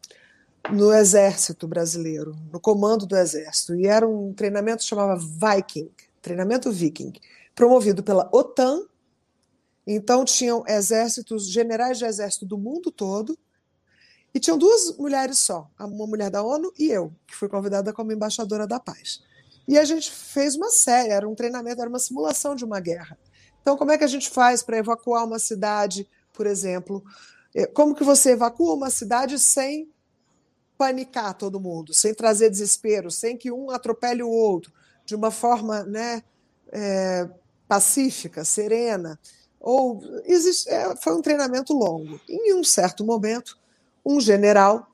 [0.71, 5.91] no Exército Brasileiro, no comando do Exército, e era um treinamento que chamava Viking,
[6.21, 7.13] treinamento Viking,
[7.53, 8.85] promovido pela OTAN
[9.85, 13.37] então, tinham exércitos, generais de exército do mundo todo,
[14.33, 18.13] e tinham duas mulheres só, uma mulher da ONU e eu, que fui convidada como
[18.13, 19.21] embaixadora da paz.
[19.71, 23.17] E a gente fez uma série, era um treinamento, era uma simulação de uma guerra.
[23.61, 27.01] Então, como é que a gente faz para evacuar uma cidade, por exemplo?
[27.55, 29.89] É, como que você evacua uma cidade sem
[30.77, 34.73] panicar todo mundo, sem trazer desespero, sem que um atropele o outro,
[35.05, 36.21] de uma forma né,
[36.69, 37.29] é,
[37.65, 39.17] pacífica, serena?
[39.57, 42.19] ou existe, é, foi um treinamento longo.
[42.27, 43.57] Em um certo momento,
[44.05, 44.85] um general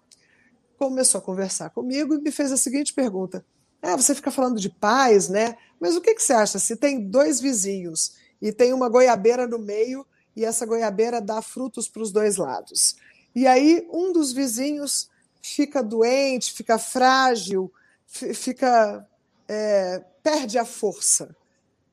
[0.77, 3.43] começou a conversar comigo e me fez a seguinte pergunta:
[3.81, 5.57] ah, você fica falando de paz, né?
[5.79, 9.59] Mas o que, que você acha se tem dois vizinhos e tem uma goiabeira no
[9.59, 10.05] meio
[10.35, 12.95] e essa goiabeira dá frutos para os dois lados?
[13.35, 15.09] E aí um dos vizinhos
[15.41, 17.71] fica doente, fica frágil,
[18.07, 19.07] fica
[19.47, 21.35] é, perde a força.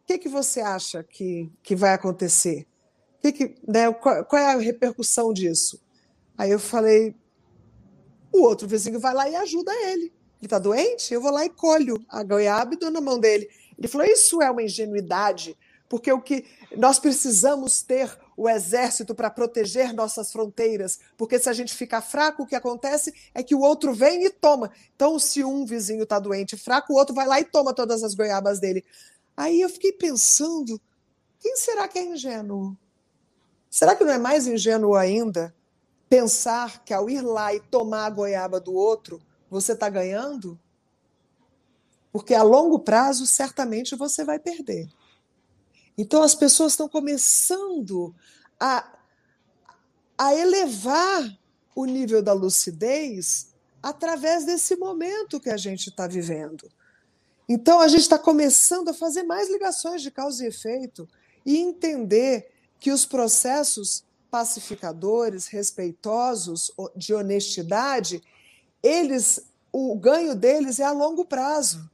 [0.02, 2.66] O que, que você acha que, que vai acontecer?
[3.20, 5.80] Que que, né, qual, qual é a repercussão disso?
[6.36, 7.14] Aí eu falei,
[8.32, 10.12] o outro vizinho vai lá e ajuda ele.
[10.44, 11.14] Ele está doente?
[11.14, 13.48] Eu vou lá e colho a goiaba e dou na mão dele.
[13.78, 15.56] Ele falou: Isso é uma ingenuidade,
[15.88, 16.44] porque o que
[16.76, 22.42] nós precisamos ter o exército para proteger nossas fronteiras, porque se a gente ficar fraco,
[22.42, 24.70] o que acontece é que o outro vem e toma.
[24.94, 28.14] Então, se um vizinho está doente fraco, o outro vai lá e toma todas as
[28.14, 28.84] goiabas dele.
[29.34, 30.78] Aí eu fiquei pensando:
[31.40, 32.76] quem será que é ingênuo?
[33.70, 35.54] Será que não é mais ingênuo ainda
[36.06, 40.58] pensar que ao ir lá e tomar a goiaba do outro, você está ganhando?
[42.12, 44.88] Porque a longo prazo, certamente você vai perder.
[45.96, 48.14] Então, as pessoas estão começando
[48.58, 48.98] a,
[50.16, 51.38] a elevar
[51.74, 56.70] o nível da lucidez através desse momento que a gente está vivendo.
[57.48, 61.08] Então, a gente está começando a fazer mais ligações de causa e efeito
[61.44, 68.22] e entender que os processos pacificadores, respeitosos, de honestidade,
[68.84, 69.40] eles,
[69.72, 71.90] o ganho deles é a longo prazo.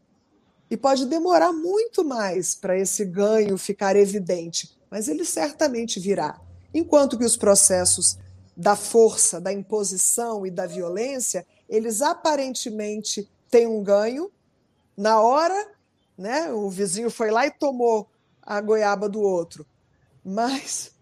[0.69, 6.41] E pode demorar muito mais para esse ganho ficar evidente, mas ele certamente virá.
[6.75, 8.19] Enquanto que os processos
[8.57, 14.31] da força, da imposição e da violência, eles aparentemente têm um ganho
[14.97, 15.73] na hora,
[16.19, 16.53] né?
[16.53, 18.09] O vizinho foi lá e tomou
[18.43, 19.65] a goiaba do outro.
[20.25, 20.93] Mas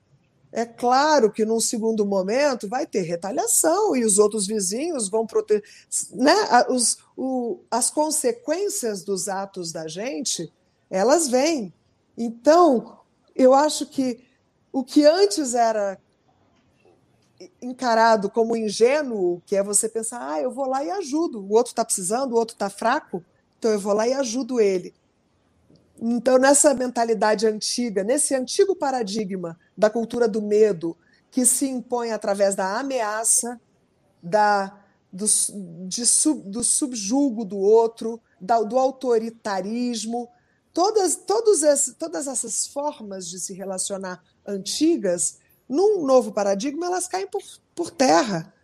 [0.50, 5.62] é claro que num segundo momento vai ter retaliação e os outros vizinhos vão proteger.
[6.12, 6.34] Né?
[6.68, 10.50] Os, o, as consequências dos atos da gente,
[10.88, 11.72] elas vêm.
[12.16, 12.98] Então,
[13.36, 14.24] eu acho que
[14.72, 15.98] o que antes era
[17.62, 21.70] encarado como ingênuo, que é você pensar, ah, eu vou lá e ajudo, o outro
[21.70, 23.22] está precisando, o outro está fraco,
[23.58, 24.94] então eu vou lá e ajudo ele.
[26.00, 30.96] Então, nessa mentalidade antiga, nesse antigo paradigma da cultura do medo,
[31.30, 33.60] que se impõe através da ameaça,
[34.22, 34.78] da,
[35.12, 35.26] do,
[35.86, 40.28] de sub, do subjugo do outro, da, do autoritarismo,
[40.72, 45.38] todas, todos esse, todas essas formas de se relacionar antigas,
[45.68, 47.42] num novo paradigma, elas caem por,
[47.74, 48.54] por terra.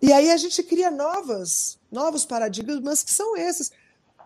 [0.00, 3.70] E aí a gente cria novas, novos paradigmas que são esses.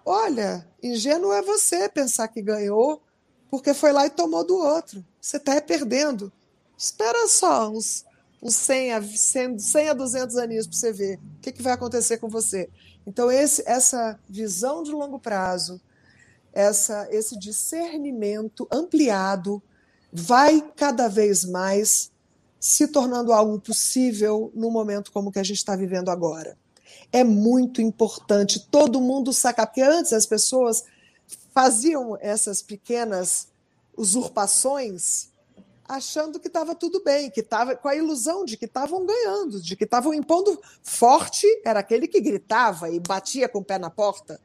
[0.05, 3.00] Olha, ingênuo é você pensar que ganhou
[3.48, 5.05] porque foi lá e tomou do outro.
[5.20, 6.32] Você está perdendo.
[6.76, 8.05] Espera só uns,
[8.42, 11.74] uns 100, a, 100, 100 a 200 aninhos para você ver o que, que vai
[11.74, 12.68] acontecer com você.
[13.07, 15.80] Então, esse, essa visão de longo prazo,
[16.53, 19.62] essa, esse discernimento ampliado,
[20.12, 22.11] vai cada vez mais
[22.59, 26.57] se tornando algo possível no momento como que a gente está vivendo agora
[27.12, 30.84] é muito importante todo mundo sacar, porque antes as pessoas
[31.53, 33.49] faziam essas pequenas
[33.97, 35.32] usurpações
[35.88, 39.76] achando que estava tudo bem, que estava com a ilusão de que estavam ganhando, de
[39.76, 44.40] que estavam impondo forte, era aquele que gritava e batia com o pé na porta.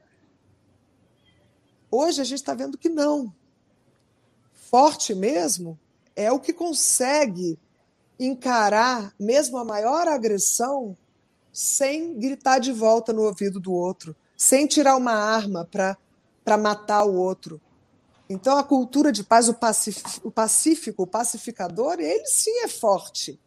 [1.89, 3.33] Hoje a gente está vendo que não.
[4.53, 5.79] Forte mesmo
[6.15, 7.57] é o que consegue
[8.19, 10.97] encarar mesmo a maior agressão
[11.57, 17.15] sem gritar de volta no ouvido do outro, sem tirar uma arma para matar o
[17.15, 17.59] outro.
[18.29, 23.39] Então, a cultura de paz, o, pacífico, o pacificador, ele sim é forte.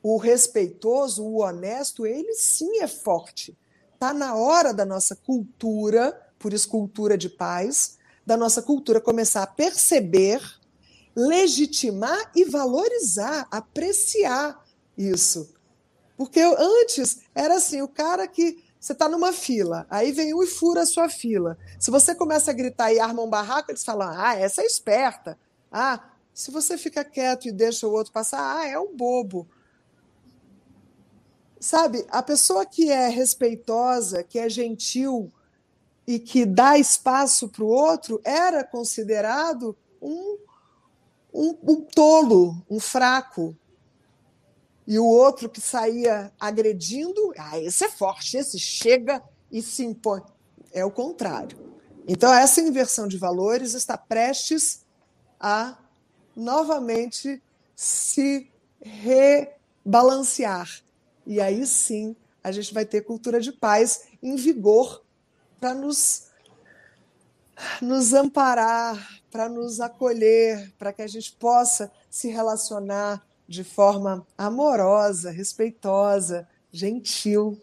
[0.00, 3.58] O respeitoso, o honesto, ele sim é forte.
[3.92, 9.42] Está na hora da nossa cultura, por isso, cultura de paz, da nossa cultura começar
[9.42, 10.40] a perceber,
[11.16, 14.64] legitimar e valorizar, apreciar
[14.96, 15.52] isso.
[16.16, 20.46] Porque antes era assim, o cara que você está numa fila, aí vem um e
[20.46, 21.56] fura a sua fila.
[21.78, 25.38] Se você começa a gritar e arma um barraco, eles falam: ah, essa é esperta.
[25.70, 26.02] Ah,
[26.34, 29.46] se você fica quieto e deixa o outro passar, ah, é um bobo.
[31.60, 35.32] Sabe, a pessoa que é respeitosa, que é gentil
[36.04, 40.38] e que dá espaço para o outro, era considerado um,
[41.32, 43.56] um, um tolo, um fraco,
[44.92, 50.20] e o outro que saía agredindo, ah, esse é forte, esse chega e se impõe.
[50.70, 51.56] É o contrário.
[52.06, 54.84] Então, essa inversão de valores está prestes
[55.40, 55.78] a
[56.36, 57.42] novamente
[57.74, 58.50] se
[58.82, 60.68] rebalancear.
[61.24, 62.14] E aí sim
[62.44, 65.02] a gente vai ter cultura de paz em vigor
[65.58, 66.24] para nos,
[67.80, 75.30] nos amparar, para nos acolher, para que a gente possa se relacionar de forma amorosa,
[75.30, 77.58] respeitosa, gentil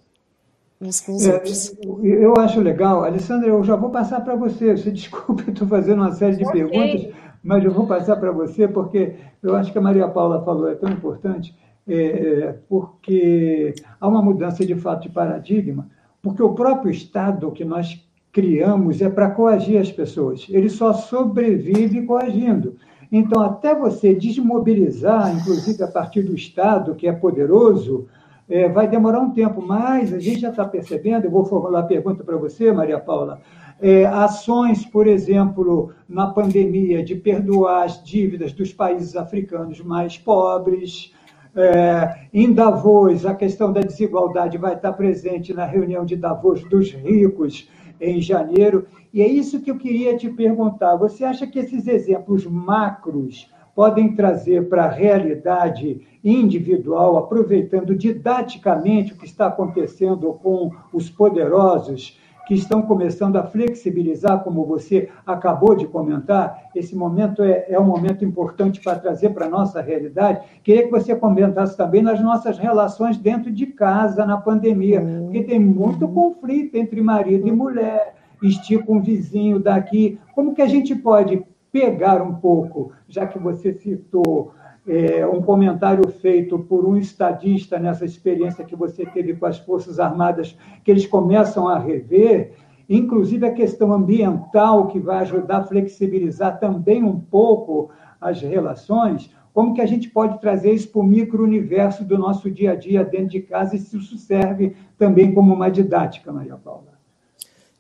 [0.80, 1.76] uns com os é, outros.
[2.04, 3.04] Eu acho legal.
[3.04, 4.78] Alessandra, eu já vou passar para você.
[4.78, 6.64] Você desculpe, eu estou fazendo uma série de okay.
[6.64, 7.12] perguntas,
[7.44, 10.76] mas eu vou passar para você porque eu acho que a Maria Paula falou é
[10.76, 11.58] tão importante.
[11.88, 15.90] é, porque há uma mudança de fato de paradigma,
[16.22, 18.00] porque o próprio Estado que nós
[18.32, 20.46] criamos é para coagir as pessoas.
[20.50, 22.76] Ele só sobrevive coagindo.
[23.12, 28.08] Então, até você desmobilizar, inclusive a partir do Estado, que é poderoso,
[28.48, 31.84] é, vai demorar um tempo, mas a gente já está percebendo, eu vou formular a
[31.84, 33.42] pergunta para você, Maria Paula,
[33.82, 41.14] é, ações, por exemplo, na pandemia, de perdoar as dívidas dos países africanos mais pobres.
[41.56, 46.92] É, em Davos, a questão da desigualdade vai estar presente na reunião de Davos dos
[46.92, 47.70] ricos
[48.02, 48.86] em janeiro.
[49.14, 50.96] E é isso que eu queria te perguntar.
[50.96, 59.18] Você acha que esses exemplos macros podem trazer para a realidade individual, aproveitando didaticamente o
[59.18, 65.88] que está acontecendo com os poderosos, que estão começando a flexibilizar, como você acabou de
[65.88, 70.42] comentar, esse momento é, é um momento importante para trazer para a nossa realidade.
[70.64, 75.60] Queria que você comentasse também nas nossas relações dentro de casa, na pandemia, porque tem
[75.60, 78.16] muito conflito entre marido e mulher,
[78.48, 80.20] estica um vizinho daqui.
[80.34, 84.54] Como que a gente pode pegar um pouco, já que você citou
[84.88, 90.00] é, um comentário feito por um estadista nessa experiência que você teve com as Forças
[90.00, 92.54] Armadas, que eles começam a rever,
[92.90, 99.32] inclusive a questão ambiental, que vai ajudar a flexibilizar também um pouco as relações.
[99.54, 103.04] Como que a gente pode trazer isso para o micro-universo do nosso dia a dia
[103.04, 106.99] dentro de casa e se isso serve também como uma didática, Maria Paula?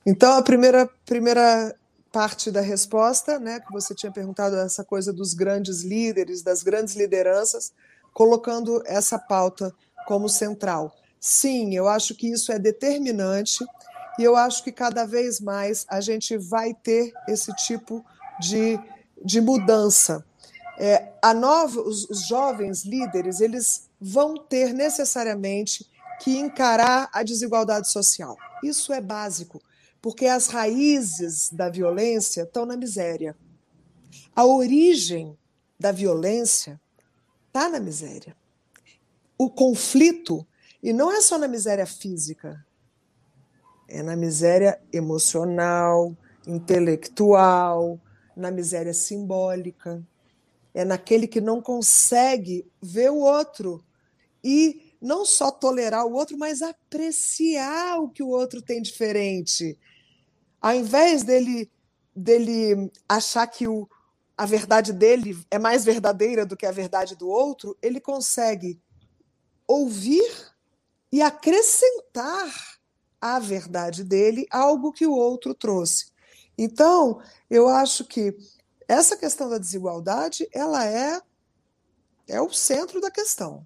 [0.09, 1.75] Então, a primeira, primeira
[2.11, 6.95] parte da resposta, né, que você tinha perguntado essa coisa dos grandes líderes, das grandes
[6.95, 7.71] lideranças,
[8.11, 9.71] colocando essa pauta
[10.07, 10.95] como central.
[11.19, 13.63] Sim, eu acho que isso é determinante
[14.17, 18.03] e eu acho que cada vez mais a gente vai ter esse tipo
[18.39, 18.79] de,
[19.23, 20.25] de mudança.
[20.79, 25.87] É, a nova, os, os jovens líderes eles vão ter necessariamente
[26.19, 28.35] que encarar a desigualdade social.
[28.63, 29.61] Isso é básico
[30.01, 33.35] porque as raízes da violência estão na miséria.
[34.35, 35.37] A origem
[35.79, 36.79] da violência
[37.47, 38.35] está na miséria.
[39.37, 40.45] O conflito,
[40.81, 42.65] e não é só na miséria física,
[43.87, 47.99] é na miséria emocional, intelectual,
[48.35, 50.01] na miséria simbólica.
[50.73, 53.83] É naquele que não consegue ver o outro
[54.43, 59.77] e não só tolerar o outro, mas apreciar o que o outro tem diferente.
[60.61, 61.71] Ao invés dele,
[62.15, 63.89] dele achar que o,
[64.37, 68.81] a verdade dele é mais verdadeira do que a verdade do outro, ele consegue
[69.67, 70.53] ouvir
[71.11, 72.79] e acrescentar
[73.21, 76.11] à verdade dele algo que o outro trouxe.
[76.57, 78.35] Então, eu acho que
[78.87, 81.21] essa questão da desigualdade, ela é
[82.27, 83.65] é o centro da questão.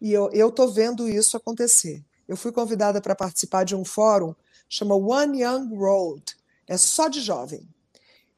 [0.00, 2.02] E eu estou vendo isso acontecer.
[2.26, 4.34] Eu fui convidada para participar de um fórum,
[4.68, 6.36] chama One Young Road,
[6.66, 7.68] é só de jovem.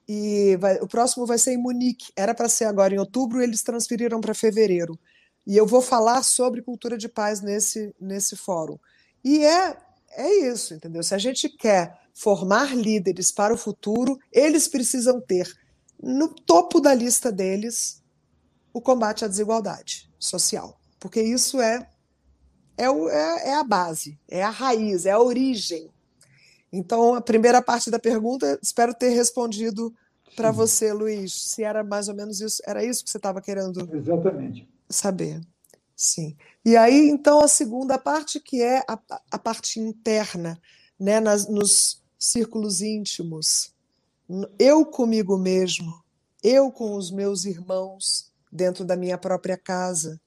[0.09, 3.63] E vai, o próximo vai ser em Munique, era para ser agora em outubro, eles
[3.63, 4.99] transferiram para fevereiro.
[5.47, 8.79] E eu vou falar sobre cultura de paz nesse, nesse fórum.
[9.23, 9.77] E é,
[10.11, 11.03] é isso, entendeu?
[11.03, 15.55] Se a gente quer formar líderes para o futuro, eles precisam ter
[16.03, 18.03] no topo da lista deles
[18.73, 21.85] o combate à desigualdade social porque isso é,
[22.79, 25.91] é, é, é a base, é a raiz, é a origem.
[26.73, 29.93] Então, a primeira parte da pergunta, espero ter respondido
[30.37, 33.81] para você, Luiz, se era mais ou menos isso, era isso que você estava querendo
[33.93, 34.69] Exatamente.
[34.89, 35.41] saber.
[35.97, 36.37] Sim.
[36.65, 38.97] E aí, então, a segunda parte, que é a,
[39.29, 40.57] a parte interna,
[40.99, 43.75] né, nas, nos círculos íntimos.
[44.57, 46.01] Eu comigo mesmo,
[46.45, 50.21] eu com os meus irmãos, dentro da minha própria casa,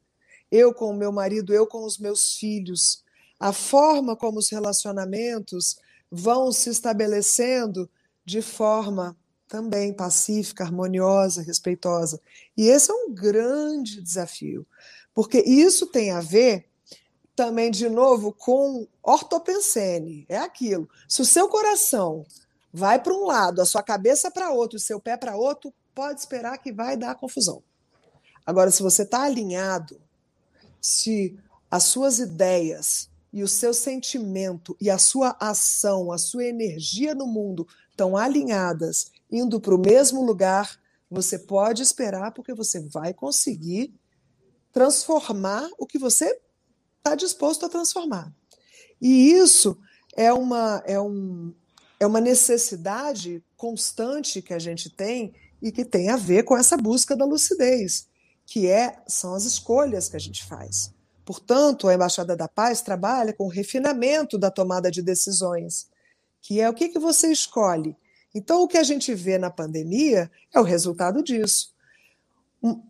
[0.55, 3.03] eu com o meu marido, eu com os meus filhos,
[3.39, 5.77] a forma como os relacionamentos
[6.09, 7.89] vão se estabelecendo
[8.23, 9.15] de forma
[9.47, 12.19] também pacífica, harmoniosa, respeitosa.
[12.57, 14.65] E esse é um grande desafio,
[15.13, 16.65] porque isso tem a ver
[17.35, 20.25] também, de novo, com ortopensene.
[20.29, 20.89] É aquilo.
[21.07, 22.25] Se o seu coração
[22.73, 26.19] vai para um lado, a sua cabeça para outro, o seu pé para outro, pode
[26.19, 27.61] esperar que vai dar confusão.
[28.45, 29.99] Agora, se você está alinhado,
[30.85, 31.35] se
[31.71, 37.25] as suas ideias e o seu sentimento e a sua ação, a sua energia no
[37.25, 40.79] mundo estão alinhadas, indo para o mesmo lugar,
[41.09, 43.95] você pode esperar, porque você vai conseguir
[44.71, 46.39] transformar o que você
[46.97, 48.31] está disposto a transformar.
[49.01, 49.75] E isso
[50.15, 51.51] é uma, é, um,
[51.99, 55.33] é uma necessidade constante que a gente tem
[55.63, 58.07] e que tem a ver com essa busca da lucidez
[58.45, 60.93] que é são as escolhas que a gente faz.
[61.25, 65.87] Portanto, a Embaixada da Paz trabalha com o refinamento da tomada de decisões,
[66.41, 67.97] que é o que, que você escolhe.
[68.33, 71.73] Então, o que a gente vê na pandemia é o resultado disso.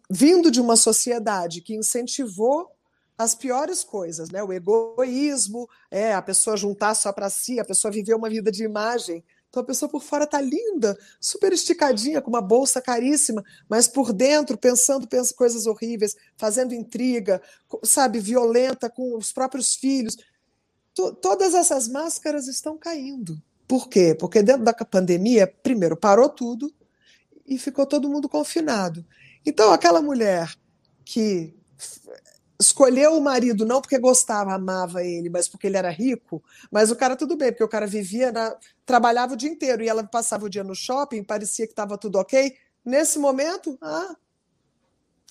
[0.10, 2.70] Vindo de uma sociedade que incentivou
[3.18, 4.44] as piores coisas, né?
[4.44, 8.64] O egoísmo, é a pessoa juntar só para si, a pessoa viver uma vida de
[8.66, 9.24] imagem.
[9.56, 14.12] Então a pessoa por fora tá linda, super esticadinha, com uma bolsa caríssima, mas por
[14.12, 17.42] dentro pensando, pensando coisas horríveis, fazendo intriga,
[17.82, 20.18] sabe, violenta com os próprios filhos.
[20.94, 23.42] todas essas máscaras estão caindo.
[23.66, 24.14] Por quê?
[24.14, 26.70] Porque dentro da pandemia, primeiro parou tudo
[27.46, 29.06] e ficou todo mundo confinado.
[29.46, 30.54] Então aquela mulher
[31.06, 31.56] que
[32.60, 36.96] escolheu o marido não porque gostava, amava ele, mas porque ele era rico, mas o
[36.96, 40.46] cara tudo bem, porque o cara vivia, na, trabalhava o dia inteiro e ela passava
[40.46, 42.56] o dia no shopping, parecia que estava tudo ok.
[42.84, 44.16] Nesse momento, ah,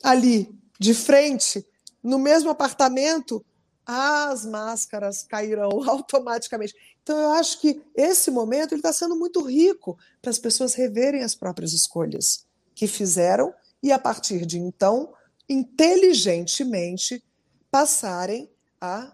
[0.03, 1.67] ali, de frente,
[2.03, 3.45] no mesmo apartamento,
[3.87, 6.75] as máscaras cairão automaticamente.
[7.03, 11.35] Então, eu acho que esse momento está sendo muito rico para as pessoas reverem as
[11.35, 15.13] próprias escolhas que fizeram e, a partir de então,
[15.49, 17.23] inteligentemente
[17.71, 19.13] passarem a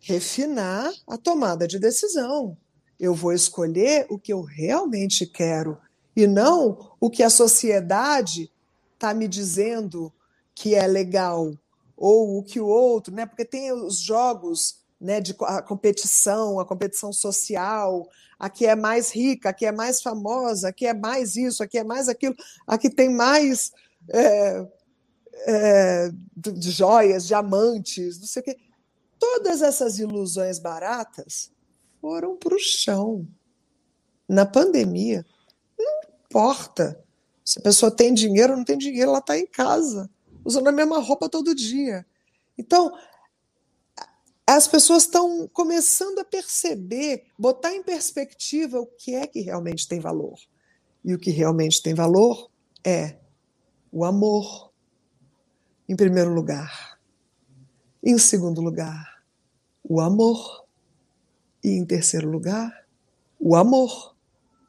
[0.00, 2.56] refinar a tomada de decisão.
[2.98, 5.78] Eu vou escolher o que eu realmente quero
[6.14, 8.50] e não o que a sociedade
[8.94, 10.12] está me dizendo
[10.54, 11.52] que é legal
[11.96, 13.26] ou o que o outro, né?
[13.26, 18.08] Porque tem os jogos, né, de a competição, a competição social,
[18.38, 22.08] aqui é mais rica, aqui é mais famosa, aqui é mais isso, aqui é mais
[22.08, 22.34] aquilo,
[22.66, 23.72] aqui tem mais
[24.10, 24.66] é,
[25.46, 28.56] é, de joias, diamantes, não sei o quê.
[29.18, 31.50] Todas essas ilusões baratas
[32.00, 33.26] foram para o chão.
[34.28, 35.24] Na pandemia,
[35.78, 37.02] não importa
[37.44, 40.10] se a pessoa tem dinheiro ou não tem dinheiro, ela está em casa,
[40.44, 42.04] usando a mesma roupa todo dia.
[42.58, 42.92] Então,
[44.44, 50.00] as pessoas estão começando a perceber, botar em perspectiva o que é que realmente tem
[50.00, 50.38] valor.
[51.04, 52.50] E o que realmente tem valor
[52.84, 53.16] é
[53.92, 54.72] o amor,
[55.88, 56.98] em primeiro lugar.
[58.02, 59.22] Em segundo lugar,
[59.82, 60.64] o amor.
[61.62, 62.86] E em terceiro lugar,
[63.38, 64.14] o amor.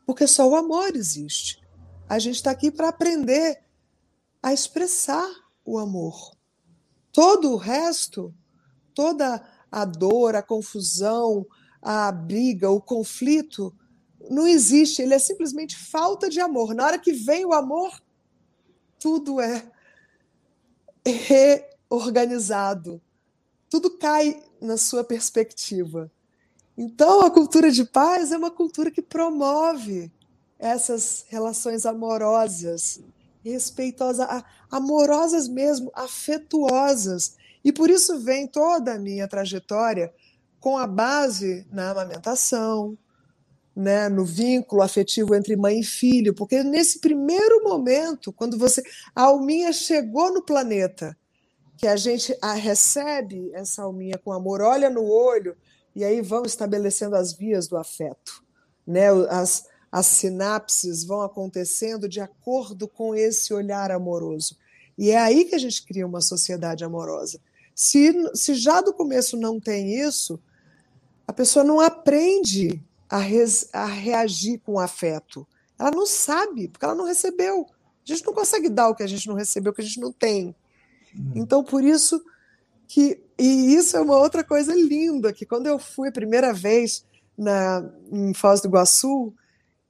[0.06, 1.62] Porque só o amor existe.
[2.10, 3.62] A gente está aqui para aprender
[4.42, 5.28] a expressar
[5.66, 6.36] o amor.
[7.12, 8.34] Todo o resto,
[8.94, 11.46] toda a dor, a confusão,
[11.82, 13.76] a briga, o conflito,
[14.30, 15.02] não existe.
[15.02, 16.74] Ele é simplesmente falta de amor.
[16.74, 18.02] Na hora que vem o amor,
[19.00, 19.70] tudo é
[21.12, 23.02] reorganizado.
[23.70, 26.12] Tudo cai na sua perspectiva.
[26.78, 30.12] Então, a cultura de paz é uma cultura que promove
[30.60, 33.00] essas relações amorosas,
[33.44, 34.28] respeitosas,
[34.70, 37.36] amorosas mesmo, afetuosas.
[37.64, 40.14] E por isso vem toda a minha trajetória
[40.60, 42.98] com a base na amamentação,
[43.78, 48.82] né, no vínculo afetivo entre mãe e filho, porque nesse primeiro momento, quando você
[49.16, 51.16] a alminha chegou no planeta,
[51.78, 55.56] que a gente a recebe essa alminha com amor, olha no olho
[55.96, 58.44] e aí vão estabelecendo as vias do afeto,
[58.86, 59.10] né?
[59.30, 64.58] As, as sinapses vão acontecendo de acordo com esse olhar amoroso.
[64.98, 67.40] E é aí que a gente cria uma sociedade amorosa.
[67.76, 70.40] Se, se já do começo não tem isso,
[71.28, 75.48] a pessoa não aprende a, res, a reagir com afeto.
[75.80, 77.66] Ela não sabe, porque ela não recebeu.
[77.70, 80.00] A gente não consegue dar o que a gente não recebeu, o que a gente
[80.00, 80.56] não tem.
[81.16, 81.32] Hum.
[81.36, 82.24] Então, por isso
[82.88, 83.22] que.
[83.38, 87.06] E isso é uma outra coisa linda, que quando eu fui a primeira vez
[87.38, 89.34] na, em Foz do Iguaçu,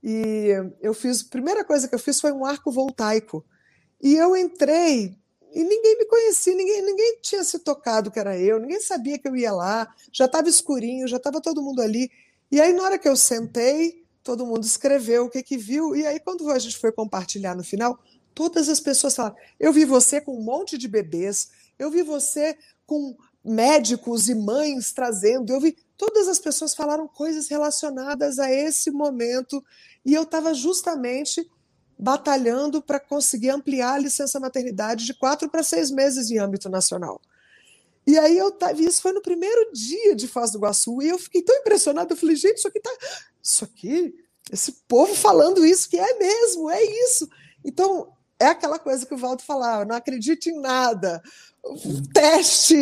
[0.04, 0.50] e
[0.82, 1.22] eu fiz.
[1.22, 3.46] A primeira coisa que eu fiz foi um arco voltaico.
[4.02, 5.18] E eu entrei
[5.58, 9.28] e ninguém me conhecia, ninguém, ninguém tinha se tocado que era eu, ninguém sabia que
[9.28, 12.12] eu ia lá, já estava escurinho, já estava todo mundo ali.
[12.52, 15.96] E aí, na hora que eu sentei, todo mundo escreveu o que, que viu.
[15.96, 18.00] E aí, quando a gente foi compartilhar no final,
[18.34, 22.58] todas as pessoas falaram: Eu vi você com um monte de bebês, eu vi você
[22.86, 25.76] com médicos e mães trazendo, eu vi.
[25.98, 29.64] Todas as pessoas falaram coisas relacionadas a esse momento.
[30.06, 31.50] E eu estava justamente
[31.98, 37.20] batalhando para conseguir ampliar a licença maternidade de quatro para seis meses em âmbito nacional.
[38.08, 41.20] E aí eu tava, isso foi no primeiro dia de Foz do Iguaçu, e eu
[41.20, 42.90] fiquei tão impressionada, eu falei, gente, isso aqui tá.
[43.44, 44.16] Isso aqui,
[44.50, 47.30] esse povo falando isso, que é mesmo, é isso.
[47.66, 51.22] Então, é aquela coisa que o Valdo falava, não acredite em nada.
[52.14, 52.78] Teste,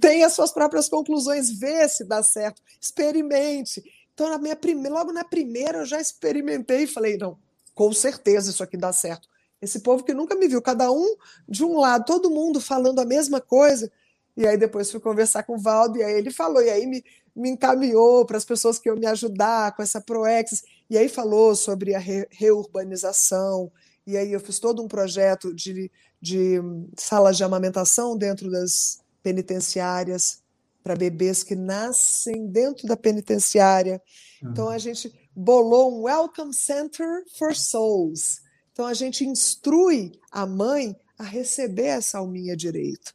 [0.00, 3.84] tenha as suas próprias conclusões, vê se dá certo, experimente.
[4.14, 7.38] Então, na minha primeira, logo na primeira, eu já experimentei e falei, não,
[7.74, 9.28] com certeza isso aqui dá certo.
[9.60, 11.16] Esse povo que nunca me viu, cada um
[11.46, 13.92] de um lado, todo mundo falando a mesma coisa.
[14.36, 17.04] E aí depois fui conversar com o Valdo, e aí ele falou, e aí me,
[17.34, 21.54] me encaminhou para as pessoas que iam me ajudar com essa Proex, e aí falou
[21.54, 23.70] sobre a re, reurbanização,
[24.06, 26.60] e aí eu fiz todo um projeto de, de
[26.96, 30.42] salas de amamentação dentro das penitenciárias,
[30.82, 34.00] para bebês que nascem dentro da penitenciária.
[34.42, 37.06] Então a gente bolou um Welcome Center
[37.38, 38.40] for Souls.
[38.72, 43.14] Então a gente instrui a mãe a receber essa alminha direito,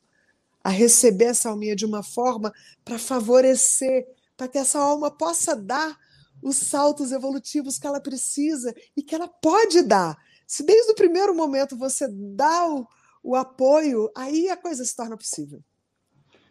[0.66, 2.52] a receber essa alminha de uma forma
[2.84, 4.04] para favorecer,
[4.36, 5.96] para que essa alma possa dar
[6.42, 10.18] os saltos evolutivos que ela precisa e que ela pode dar.
[10.48, 12.88] Se desde o primeiro momento você dá o,
[13.22, 15.60] o apoio, aí a coisa se torna possível.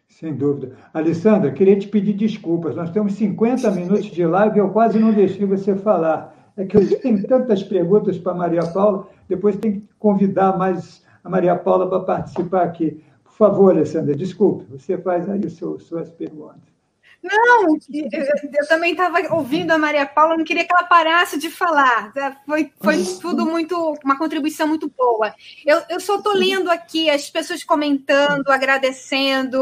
[0.07, 0.77] Sem dúvida.
[0.93, 2.73] Alessandra, queria te pedir desculpas.
[2.73, 6.53] Nós temos 50 minutos de live e eu quase não deixei você falar.
[6.55, 11.29] É que eu tenho tantas perguntas para Maria Paula, depois tem que convidar mais a
[11.29, 13.03] Maria Paula para participar aqui.
[13.37, 16.73] Por favor, Alessandra, desculpe, você faz aí seu, suas perguntas.
[17.21, 22.13] Não, eu também estava ouvindo a Maria Paula, não queria que ela parasse de falar.
[22.45, 23.75] Foi, foi tudo muito,
[24.05, 25.33] uma contribuição muito boa.
[25.65, 29.59] Eu, eu só estou lendo aqui as pessoas comentando, agradecendo.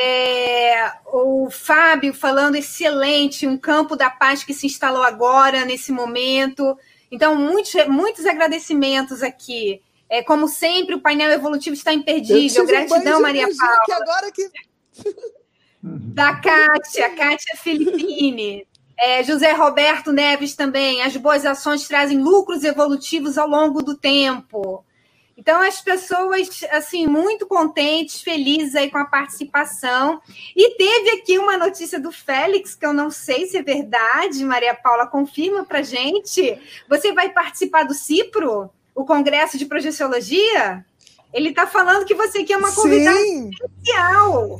[0.00, 6.76] É, o Fábio falando excelente, um campo da paz que se instalou agora, nesse momento.
[7.08, 9.80] Então, muitos, muitos agradecimentos aqui.
[10.08, 12.66] É, como sempre, o painel evolutivo está imperdível.
[12.66, 13.82] Gratidão, Maria Paula.
[13.84, 14.50] Que agora que...
[15.82, 18.66] Da Kátia, Kátia Filippini.
[18.98, 21.02] É, José Roberto Neves também.
[21.02, 24.84] As boas ações trazem lucros evolutivos ao longo do tempo.
[25.36, 30.20] Então, as pessoas, assim, muito contentes, felizes aí com a participação.
[30.56, 34.74] E teve aqui uma notícia do Félix, que eu não sei se é verdade, Maria
[34.74, 36.58] Paula, confirma para gente.
[36.88, 40.84] Você vai participar do CIPRO, o Congresso de Projeciologia?
[41.32, 43.50] Ele está falando que você quer uma convidada Sim.
[43.50, 44.58] especial.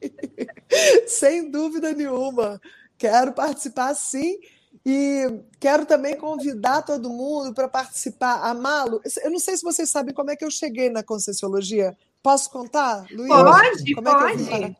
[1.08, 2.60] Sem dúvida nenhuma.
[2.98, 4.38] Quero participar sim.
[4.84, 8.42] E quero também convidar todo mundo para participar.
[8.42, 11.96] Amalo, eu não sei se vocês sabem como é que eu cheguei na Conscienciologia.
[12.22, 13.28] Posso contar, Luiz?
[13.28, 14.50] Pode, como pode.
[14.50, 14.76] É que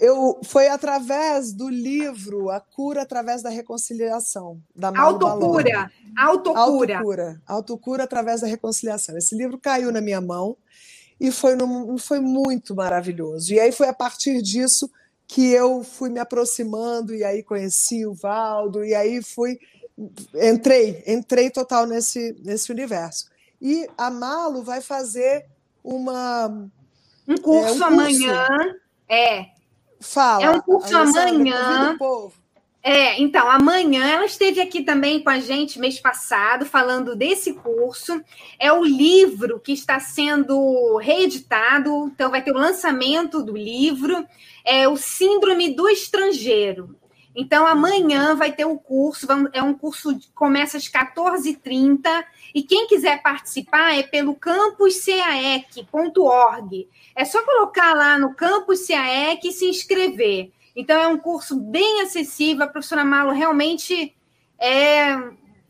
[0.00, 5.90] eu, Foi através do livro A Cura Através da Reconciliação, da Malu Autocura.
[6.16, 6.60] Autocura.
[6.60, 7.42] Autocura.
[7.46, 9.16] Autocura através da reconciliação.
[9.16, 10.56] Esse livro caiu na minha mão
[11.20, 13.52] e foi, no, foi muito maravilhoso.
[13.52, 14.90] E aí foi a partir disso
[15.26, 19.58] que eu fui me aproximando e aí conheci o Valdo e aí fui
[20.34, 23.26] entrei, entrei total nesse nesse universo.
[23.60, 25.46] E a Malo vai fazer
[25.84, 26.48] uma
[27.28, 27.84] um curso, é, um curso.
[27.84, 28.46] amanhã.
[29.08, 29.57] É.
[30.00, 30.44] Fala.
[30.44, 31.96] É um curso amanhã.
[32.80, 38.22] É, então, amanhã ela esteve aqui também com a gente mês passado, falando desse curso.
[38.58, 44.26] É o livro que está sendo reeditado, então vai ter o lançamento do livro
[44.68, 46.94] é o Síndrome do Estrangeiro.
[47.40, 52.88] Então, amanhã vai ter o curso, é um curso que começa às 14h30, e quem
[52.88, 56.88] quiser participar é pelo campuscaec.org.
[57.14, 60.50] É só colocar lá no Campus CAEC e se inscrever.
[60.74, 64.16] Então, é um curso bem acessível, a professora Malo realmente
[64.58, 65.16] é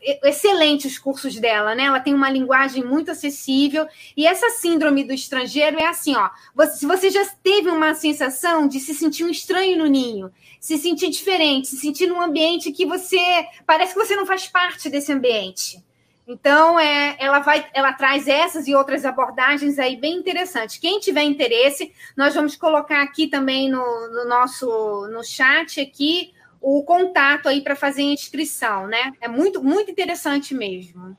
[0.01, 1.83] excelente os cursos dela, né?
[1.83, 3.87] Ela tem uma linguagem muito acessível.
[4.15, 6.29] E essa síndrome do estrangeiro é assim, ó.
[6.67, 11.09] se você já teve uma sensação de se sentir um estranho no ninho, se sentir
[11.09, 13.19] diferente, se sentir num ambiente que você
[13.65, 15.83] parece que você não faz parte desse ambiente.
[16.27, 20.77] Então, é, ela vai, ela traz essas e outras abordagens aí bem interessantes.
[20.77, 26.31] Quem tiver interesse, nós vamos colocar aqui também no, no nosso no chat aqui
[26.61, 29.11] o contato aí para fazer a inscrição, né?
[29.21, 31.15] É muito, muito interessante mesmo.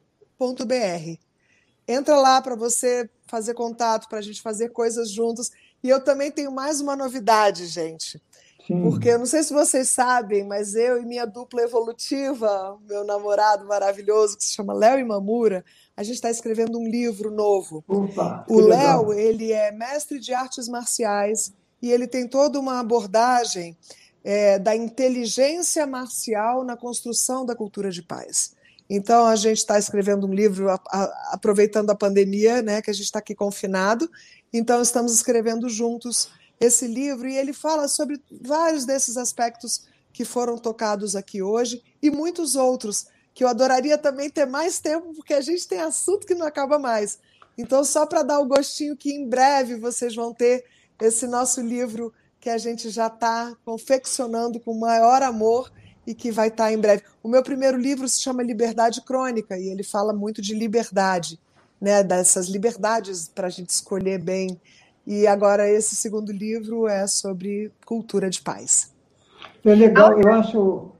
[1.88, 5.52] Entra lá para você fazer contato, para a gente fazer coisas juntos.
[5.84, 8.20] E eu também tenho mais uma novidade, gente.
[8.66, 8.82] Sim.
[8.82, 13.66] Porque eu não sei se vocês sabem, mas eu e minha dupla evolutiva, meu namorado
[13.66, 15.66] maravilhoso, que se chama Léo Imamura,
[15.98, 17.84] a gente está escrevendo um livro novo.
[17.88, 23.78] Opa, o Léo, ele é mestre de artes marciais e ele tem toda uma abordagem
[24.24, 28.56] é, da inteligência marcial na construção da cultura de paz.
[28.90, 32.94] Então, a gente está escrevendo um livro a, a, aproveitando a pandemia, né, que a
[32.94, 34.10] gente está aqui confinado.
[34.54, 36.30] Então, estamos escrevendo juntos
[36.60, 42.10] esse livro e ele fala sobre vários desses aspectos que foram tocados aqui hoje e
[42.10, 46.36] muitos outros que eu adoraria também ter mais tempo, porque a gente tem assunto que
[46.36, 47.18] não acaba mais.
[47.58, 50.66] Então, só para dar o gostinho que em breve vocês vão ter
[51.02, 55.72] esse nosso livro que a gente já está confeccionando com maior amor
[56.06, 57.04] e que vai estar tá em breve.
[57.22, 61.40] O meu primeiro livro se chama Liberdade Crônica e ele fala muito de liberdade,
[61.80, 64.60] né, dessas liberdades para a gente escolher bem.
[65.06, 68.94] E agora esse segundo livro é sobre cultura de paz.
[69.66, 70.92] É legal, eu acho.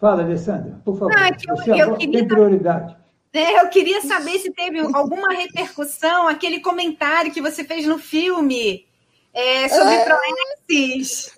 [0.00, 1.14] Fala, Alessandra, por favor.
[1.14, 2.18] Não, é eu, Você eu queria...
[2.20, 2.96] tem prioridade.
[3.32, 8.86] É, eu queria saber se teve alguma repercussão, aquele comentário que você fez no filme
[9.34, 10.04] é, sobre é...
[10.04, 11.36] Proexis.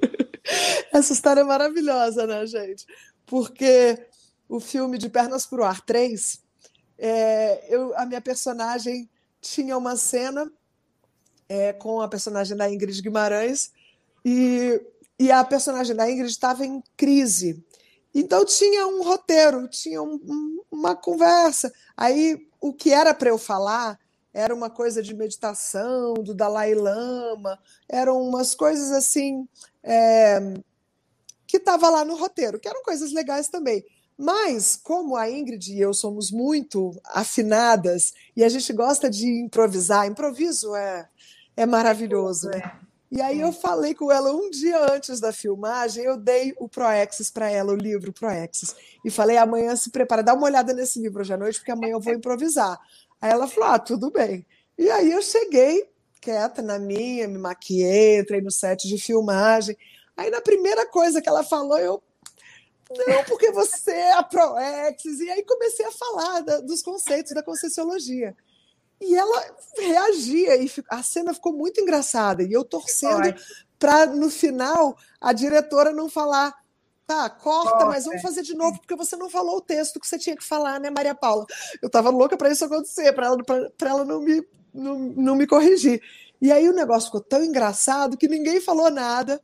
[0.92, 2.86] Essa história é maravilhosa, né, gente?
[3.24, 3.98] Porque
[4.48, 6.40] o filme de Pernas para o Ar 3,
[6.98, 9.08] é, eu, a minha personagem
[9.40, 10.50] tinha uma cena
[11.48, 13.72] é, com a personagem da Ingrid Guimarães
[14.24, 14.80] e,
[15.18, 17.64] e a personagem da Ingrid estava em crise.
[18.14, 21.72] Então tinha um roteiro, tinha um, um, uma conversa.
[21.96, 23.98] Aí o que era para eu falar
[24.32, 29.48] era uma coisa de meditação do Dalai Lama, eram umas coisas assim
[29.82, 30.38] é,
[31.46, 33.84] que estava lá no roteiro, que eram coisas legais também.
[34.18, 40.06] Mas, como a Ingrid e eu somos muito afinadas e a gente gosta de improvisar,
[40.06, 41.08] improviso é,
[41.56, 42.78] é maravilhoso, né?
[43.10, 47.30] E aí eu falei com ela um dia antes da filmagem, eu dei o Proexis
[47.30, 51.20] para ela, o livro Proexis, e falei: amanhã se prepara, dá uma olhada nesse livro
[51.20, 52.78] hoje à noite, porque amanhã eu vou improvisar.
[53.20, 54.44] Aí ela falou: ah, tudo bem.
[54.76, 55.88] E aí eu cheguei
[56.26, 59.76] quieta na minha, me maquiei, entrei no set de filmagem.
[60.16, 62.02] Aí na primeira coisa que ela falou, eu.
[62.90, 65.20] Não, porque você é a Proexis.
[65.20, 68.36] E aí comecei a falar da, dos conceitos da Conscienciologia.
[69.00, 72.42] E ela reagia, e a cena ficou muito engraçada.
[72.42, 73.34] E eu torcendo
[73.78, 76.54] para, no final, a diretora não falar
[77.06, 80.18] Tá, corta, mas vamos fazer de novo, porque você não falou o texto que você
[80.18, 81.46] tinha que falar, né, Maria Paula?
[81.80, 83.36] Eu estava louca para isso acontecer, para ela,
[83.80, 84.44] ela não, me,
[84.74, 86.02] não, não me corrigir.
[86.42, 89.40] E aí o negócio ficou tão engraçado que ninguém falou nada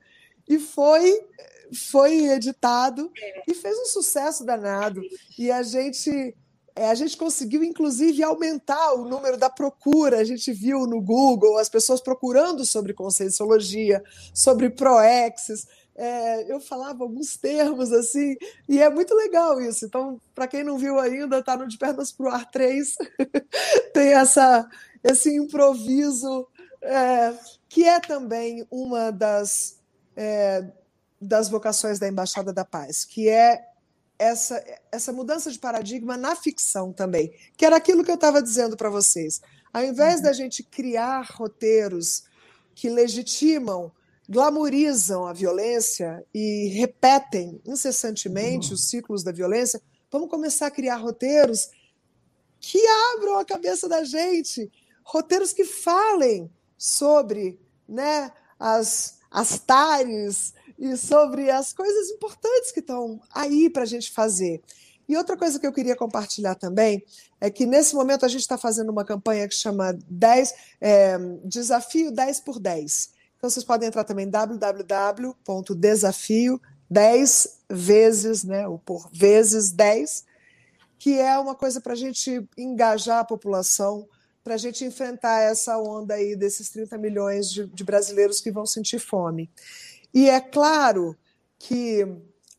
[0.48, 1.24] e foi
[1.72, 3.10] foi editado
[3.48, 5.00] e fez um sucesso danado.
[5.38, 6.36] E a gente
[6.74, 10.18] é, a gente conseguiu, inclusive, aumentar o número da procura.
[10.18, 14.02] A gente viu no Google as pessoas procurando sobre conscienciologia,
[14.32, 18.36] sobre proexes é, eu falava alguns termos assim,
[18.68, 19.84] e é muito legal isso.
[19.84, 22.96] Então, para quem não viu ainda, está no De Pernas para o Ar 3,
[23.92, 24.68] tem essa,
[25.04, 26.48] esse improviso,
[26.80, 27.34] é,
[27.68, 29.78] que é também uma das,
[30.16, 30.64] é,
[31.20, 33.62] das vocações da Embaixada da Paz, que é
[34.22, 38.76] essa, essa mudança de paradigma na ficção também, que era aquilo que eu estava dizendo
[38.76, 39.40] para vocês.
[39.72, 40.22] Ao invés uhum.
[40.22, 42.24] da gente criar roteiros
[42.74, 43.92] que legitimam
[44.28, 48.74] glamorizam a violência e repetem incessantemente uhum.
[48.74, 51.68] os ciclos da violência, vamos começar a criar roteiros
[52.60, 52.78] que
[53.14, 54.70] abram a cabeça da gente,
[55.02, 63.20] roteiros que falem sobre né, as, as tares e sobre as coisas importantes que estão
[63.32, 64.60] aí para a gente fazer.
[65.08, 67.04] E outra coisa que eu queria compartilhar também
[67.40, 72.10] é que nesse momento a gente está fazendo uma campanha que chama 10, é, Desafio
[72.10, 73.10] 10 por 10.
[73.36, 74.60] Então vocês podem entrar também www.desafio
[76.90, 80.24] 10 vezes, né, ou por vezes 10,
[80.98, 84.08] que é uma coisa para a gente engajar a população,
[84.42, 88.66] para a gente enfrentar essa onda aí desses 30 milhões de, de brasileiros que vão
[88.66, 89.48] sentir fome.
[90.12, 91.16] E é claro
[91.58, 92.06] que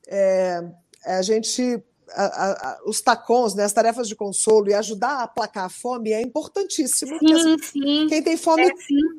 [0.07, 0.63] é,
[1.05, 1.83] a gente
[2.15, 6.11] a, a, os tacons, né, as tarefas de consolo e ajudar a aplacar a fome
[6.11, 7.17] é importantíssimo.
[7.19, 8.07] Sim, sim.
[8.07, 8.71] Quem tem fome é,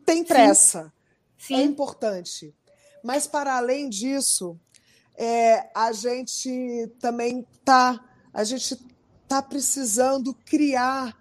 [0.04, 0.92] tem pressa.
[1.38, 1.54] Sim.
[1.54, 1.62] É Sim.
[1.62, 2.54] é importante.
[3.02, 4.58] Mas, para além disso,
[5.16, 8.76] é, a gente também está a gente
[9.28, 11.16] tá precisando criar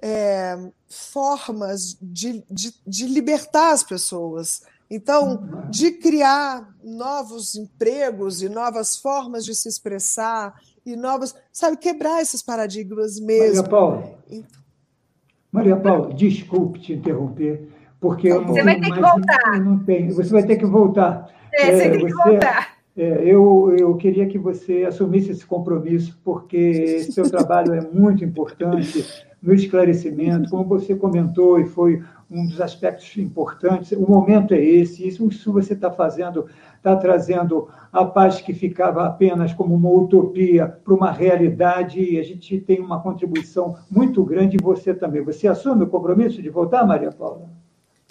[0.00, 0.58] é,
[0.88, 4.62] formas de, de, de, libertar as pessoas.
[4.94, 12.20] Então, de criar novos empregos e novas formas de se expressar e novas, sabe, quebrar
[12.20, 13.56] esses paradigmas mesmo.
[13.56, 14.18] Maria Paula,
[15.50, 19.60] Maria Paula, desculpe te interromper, porque você vai ter que voltar.
[19.64, 20.10] Não tem.
[20.10, 21.26] Você vai ter que voltar.
[21.54, 22.76] É, você é, tem que você, voltar.
[22.94, 29.06] É, eu, eu queria que você assumisse esse compromisso, porque seu trabalho é muito importante
[29.42, 32.02] no esclarecimento, como você comentou, e foi
[32.32, 33.92] um dos aspectos importantes.
[33.92, 39.06] O momento é esse, isso, isso você está fazendo, está trazendo a paz que ficava
[39.06, 44.56] apenas como uma utopia para uma realidade, e a gente tem uma contribuição muito grande,
[44.56, 45.22] e você também.
[45.22, 47.50] Você assume o compromisso de voltar, Maria Paula?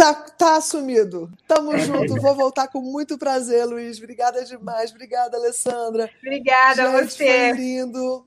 [0.01, 1.29] Tá, tá assumido.
[1.47, 2.19] Tamo junto.
[2.19, 3.99] Vou voltar com muito prazer, Luiz.
[3.99, 4.89] Obrigada demais.
[4.89, 6.09] Obrigada, Alessandra.
[6.23, 7.49] Obrigada gente, a você.
[7.49, 8.25] Foi lindo.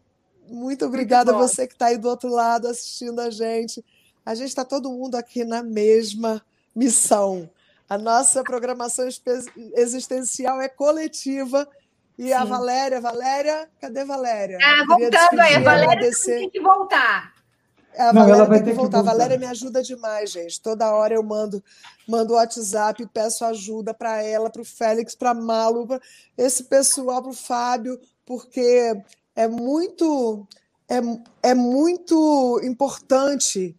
[0.48, 3.84] Muito obrigada muito a você que está aí do outro lado assistindo a gente.
[4.24, 6.44] A gente está todo mundo aqui na mesma
[6.74, 7.50] missão.
[7.88, 9.06] A nossa programação
[9.76, 11.68] existencial é coletiva.
[12.16, 12.32] E Sim.
[12.32, 14.58] a Valéria, Valéria, cadê Valéria?
[14.62, 16.38] Ah, voltando aí, a Valéria agradecer.
[16.38, 17.34] tem que voltar.
[17.98, 19.00] A não, Valéria tem que voltar.
[19.00, 20.60] A Valéria me ajuda demais, gente.
[20.60, 21.62] Toda hora eu mando
[22.06, 26.00] mando WhatsApp, peço ajuda para ela, para o Félix, para a Malu, para
[26.36, 28.94] esse pessoal, para o Fábio, porque
[29.34, 30.46] é muito
[30.88, 33.74] é, é muito importante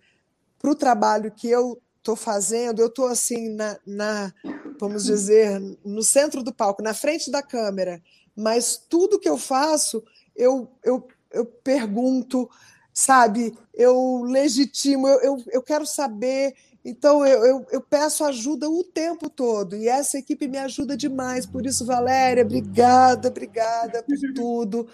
[0.65, 2.79] para o trabalho que eu estou fazendo.
[2.79, 4.33] Eu estou assim na, na,
[4.79, 8.01] vamos dizer, no centro do palco, na frente da câmera,
[8.35, 10.03] mas tudo que eu faço,
[10.35, 12.49] eu, eu, eu pergunto,
[12.91, 13.55] sabe?
[13.75, 16.55] Eu legitimo, eu, eu, eu quero saber.
[16.83, 19.75] Então, eu, eu, eu, peço ajuda o tempo todo.
[19.75, 21.45] E essa equipe me ajuda demais.
[21.45, 24.87] Por isso, Valéria, obrigada, obrigada por tudo.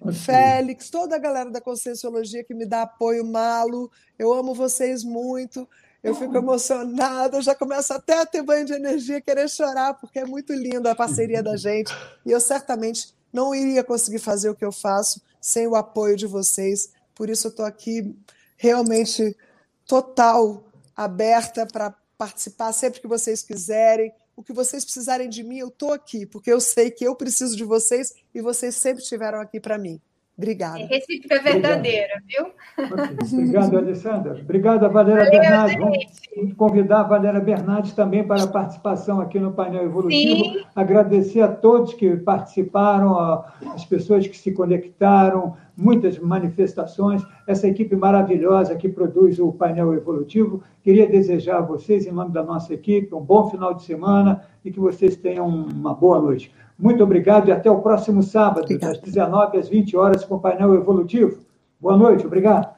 [0.00, 0.12] Okay.
[0.12, 5.68] Félix, toda a galera da Conscienciologia que me dá apoio, Malo, eu amo vocês muito.
[6.02, 10.24] Eu fico emocionada, já começo até a ter banho de energia, querer chorar, porque é
[10.24, 11.92] muito linda a parceria da gente.
[12.24, 16.26] E eu certamente não iria conseguir fazer o que eu faço sem o apoio de
[16.26, 16.92] vocês.
[17.14, 18.16] Por isso eu estou aqui
[18.56, 19.36] realmente
[19.84, 24.12] total, aberta para participar sempre que vocês quiserem.
[24.36, 27.56] O que vocês precisarem de mim, eu estou aqui, porque eu sei que eu preciso
[27.56, 29.98] de vocês e vocês sempre estiveram aqui para mim.
[30.36, 30.78] Obrigada.
[30.78, 32.52] É recíproca verdadeira, viu?
[33.32, 34.38] Obrigado, Alessandra.
[34.42, 36.20] Obrigada, Valéria Valeu, Bernardes.
[36.36, 40.44] Vamos convidar a Valéria Bernardes também para a participação aqui no painel evolutivo.
[40.44, 40.64] Sim.
[40.74, 48.76] Agradecer a todos que participaram, as pessoas que se conectaram, muitas manifestações, essa equipe maravilhosa
[48.76, 50.62] que produz o painel evolutivo.
[50.82, 54.70] Queria desejar a vocês, em nome da nossa equipe, um bom final de semana e
[54.70, 56.52] que vocês tenham uma boa noite.
[56.78, 58.92] Muito obrigado e até o próximo sábado, Obrigada.
[58.92, 61.38] das 19 às 20 horas, com o painel evolutivo.
[61.80, 62.75] Boa noite, obrigado.